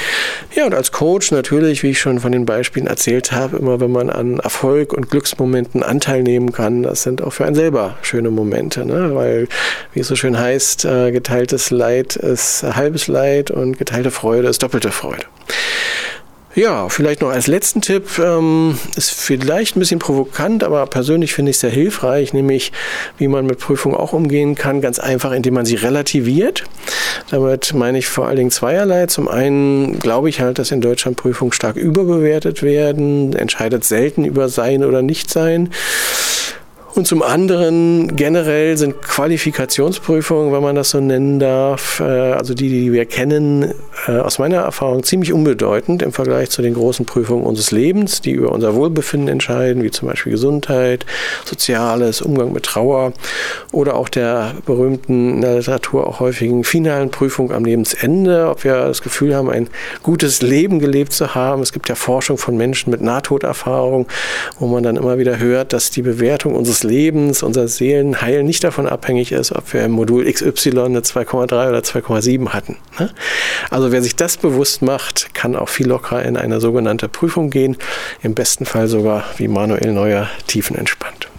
Ja, 0.56 0.66
und 0.66 0.74
als 0.74 0.92
Coach 0.92 1.32
natürlich, 1.32 1.84
wie 1.84 1.92
ich 1.92 2.00
schon 2.00 2.20
von 2.20 2.32
den 2.32 2.46
Beispielen 2.46 2.88
erzählt 2.88 3.32
habe, 3.32 3.58
immer 3.58 3.80
wenn 3.80 3.92
man 3.92 4.10
an 4.10 4.40
Erfolg 4.40 4.94
und 4.94 5.10
Glücksmomenten 5.10 5.84
Anteil 5.84 6.24
nehmen 6.24 6.52
kann, 6.52 6.84
das 6.84 7.04
sind 7.04 7.22
auch 7.22 7.34
für 7.34 7.46
einen 7.46 7.56
selber 7.56 7.98
schöne 8.02 8.32
Momente, 8.32 8.86
ne? 8.86 9.16
weil, 9.16 9.48
wie 9.94 10.00
es 10.00 10.08
so 10.08 10.16
schön 10.16 10.38
heißt, 10.38 10.86
äh, 10.86 11.12
geteiltes 11.12 11.72
Leid 11.72 12.16
ist 12.16 12.64
halbes 12.64 13.08
Leid 13.08 13.52
und 13.52 13.78
geteilte 13.78 14.12
Freude 14.12 14.48
ist 14.48 14.64
doppelte 14.64 14.92
Freude. 14.92 15.24
Ja, 16.56 16.88
vielleicht 16.88 17.22
noch 17.22 17.30
als 17.30 17.48
letzten 17.48 17.82
Tipp, 17.82 18.20
ähm, 18.20 18.78
ist 18.96 19.10
vielleicht 19.10 19.76
ein 19.76 19.80
bisschen 19.80 19.98
provokant, 19.98 20.64
aber 20.64 20.86
persönlich 20.86 21.34
finde 21.34 21.50
ich 21.50 21.58
es 21.58 21.62
sehr 21.62 21.72
hilfreich, 21.72 22.32
nämlich 22.32 22.72
wie 23.18 23.28
man 23.28 23.48
mit 23.48 23.58
Prüfungen 23.58 23.96
auch 23.96 24.14
umgehen 24.14 24.54
kann, 24.54 24.80
ganz 24.80 25.00
einfach, 25.00 25.32
indem 25.32 25.56
man 25.56 25.66
sie 25.66 25.76
relativiert. 25.76 26.64
Damit 27.32 27.74
meine 27.74 27.98
ich 27.98 28.06
vor 28.06 28.28
allen 28.28 28.38
Dingen 28.38 28.52
zweierlei. 28.52 29.08
Zum 29.08 29.28
einen 29.28 29.98
glaube 29.98 30.30
ich 30.30 30.42
halt, 30.42 30.60
dass 30.60 30.70
in 30.70 30.82
Deutschland 30.82 31.18
Prüfungen 31.18 31.54
stark 31.54 31.76
überbewertet 31.76 32.62
werden, 32.62 33.34
entscheidet 33.34 33.84
selten 33.84 34.24
über 34.24 34.48
Sein 34.48 34.84
oder 34.84 35.02
Nichtsein. 35.02 35.72
Und 36.96 37.08
zum 37.08 37.24
anderen 37.24 38.16
generell 38.16 38.78
sind 38.78 39.02
Qualifikationsprüfungen, 39.02 40.54
wenn 40.54 40.62
man 40.62 40.76
das 40.76 40.92
so 40.92 41.00
nennen 41.00 41.40
darf, 41.40 42.00
äh, 42.00 42.04
also 42.04 42.54
die, 42.54 42.70
die 42.70 42.94
wir 42.94 43.06
kennen, 43.06 43.74
äh, 44.08 44.12
aus 44.12 44.38
meiner 44.38 44.58
Erfahrung 44.58 45.02
ziemlich 45.04 45.34
unbedeutend 45.34 46.04
im 46.04 46.12
Vergleich 46.12 46.52
zu 46.52 46.62
den 46.62 46.76
großen 46.76 47.08
Prüfungen 47.08 47.46
unseres 47.46 47.72
Lebens, 47.72 48.22
die 48.22 48.32
über 48.32 48.52
unser 48.52 48.76
Wohlbefinden 48.76 49.28
entscheiden, 49.28 49.82
wie 49.82 49.90
zum 49.90 50.08
Beispiel 50.08 50.34
Gesundheit, 50.34 51.08
Soziales, 51.46 52.22
Umgang 52.22 52.54
mit 52.54 52.64
Trauer 52.64 53.14
oder 53.72 53.96
auch 53.96 54.08
der 54.08 54.54
berühmten 54.68 55.36
in 55.36 55.42
der 55.42 55.56
Literatur 55.56 56.06
auch 56.06 56.20
häufigen 56.20 56.64
finalen 56.64 57.10
Prüfung 57.10 57.52
am 57.52 57.66
Lebensende, 57.66 58.50
ob 58.50 58.64
wir 58.64 58.76
das 58.76 59.02
Gefühl 59.02 59.36
haben, 59.36 59.50
ein 59.50 59.68
gutes 60.04 60.44
Leben 60.44 60.78
gelebt 60.78 61.14
zu 61.14 61.34
haben. 61.34 61.64
Es 61.64 61.74
gibt 61.74 61.90
ja 61.90 61.96
Forschung 61.96 62.38
von 62.38 62.56
Menschen 62.56 62.92
mit 62.92 63.02
Nahtoderfahrung, 63.02 64.06
wo 64.60 64.68
man 64.68 64.84
dann 64.84 64.96
immer 64.96 65.18
wieder 65.18 65.40
hört, 65.40 65.74
dass 65.74 65.90
die 65.90 66.04
Bewertung 66.04 66.54
unseres 66.54 66.83
Lebens, 66.84 67.44
unser 67.44 67.68
Seelenheil 67.68 68.44
nicht 68.44 68.64
davon 68.64 68.88
abhängig 68.88 69.32
ist, 69.32 69.52
ob 69.52 69.74
wir 69.74 69.84
im 69.84 69.92
Modul 69.92 70.32
XY 70.32 70.80
eine 70.80 71.00
2,3 71.02 71.70
oder 71.70 71.80
2,7 71.80 72.50
hatten. 72.50 72.78
Ne? 73.00 73.10
Also 73.70 73.92
wer 73.92 74.02
sich 74.02 74.16
das 74.16 74.38
bewusst 74.38 74.82
macht, 74.82 75.34
kann 75.34 75.56
auch 75.56 75.70
viel 75.70 75.88
lockerer 75.88 76.24
in 76.24 76.38
eine 76.38 76.60
sogenannte 76.60 77.10
Prüfung 77.10 77.50
gehen. 77.50 77.78
Im 78.22 78.36
besten 78.36 78.66
Fall 78.66 78.88
sogar, 78.88 79.24
wie 79.38 79.48
Manuel 79.48 79.92
Neuer, 79.92 80.30
tiefenentspannt. 80.48 81.33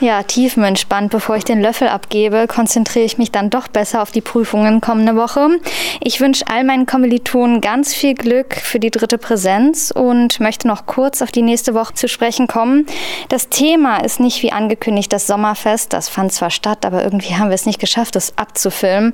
Ja, 0.00 0.22
tiefenentspannt. 0.22 1.10
Bevor 1.10 1.36
ich 1.36 1.44
den 1.44 1.60
Löffel 1.60 1.88
abgebe, 1.88 2.46
konzentriere 2.46 3.04
ich 3.04 3.18
mich 3.18 3.30
dann 3.30 3.50
doch 3.50 3.68
besser 3.68 4.00
auf 4.00 4.10
die 4.10 4.22
Prüfungen 4.22 4.80
kommende 4.80 5.14
Woche. 5.14 5.60
Ich 6.00 6.22
wünsche 6.22 6.46
all 6.48 6.64
meinen 6.64 6.86
Kommilitonen 6.86 7.60
ganz 7.60 7.92
viel 7.92 8.14
Glück 8.14 8.54
für 8.54 8.80
die 8.80 8.90
dritte 8.90 9.18
Präsenz 9.18 9.92
und 9.94 10.40
möchte 10.40 10.68
noch 10.68 10.86
kurz 10.86 11.20
auf 11.20 11.32
die 11.32 11.42
nächste 11.42 11.74
Woche 11.74 11.92
zu 11.92 12.08
sprechen 12.08 12.46
kommen. 12.46 12.86
Das 13.28 13.50
Thema 13.50 13.98
ist 13.98 14.20
nicht 14.20 14.42
wie 14.42 14.52
angekündigt 14.52 15.12
das 15.12 15.26
Sommerfest. 15.26 15.92
Das 15.92 16.08
fand 16.08 16.32
zwar 16.32 16.50
statt, 16.50 16.86
aber 16.86 17.04
irgendwie 17.04 17.34
haben 17.34 17.50
wir 17.50 17.54
es 17.54 17.66
nicht 17.66 17.78
geschafft, 17.78 18.16
es 18.16 18.38
abzufilmen 18.38 19.12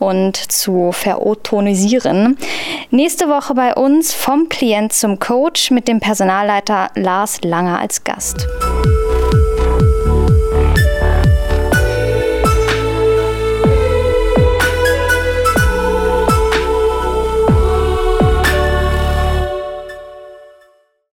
und 0.00 0.36
zu 0.36 0.90
verotonisieren. 0.90 2.36
Nächste 2.90 3.28
Woche 3.28 3.54
bei 3.54 3.72
uns 3.72 4.12
vom 4.12 4.48
Klient 4.48 4.94
zum 4.94 5.20
Coach 5.20 5.70
mit 5.70 5.86
dem 5.86 6.00
Personalleiter 6.00 6.90
Lars 6.96 7.38
Langer 7.44 7.78
als 7.78 8.02
Gast. 8.02 8.48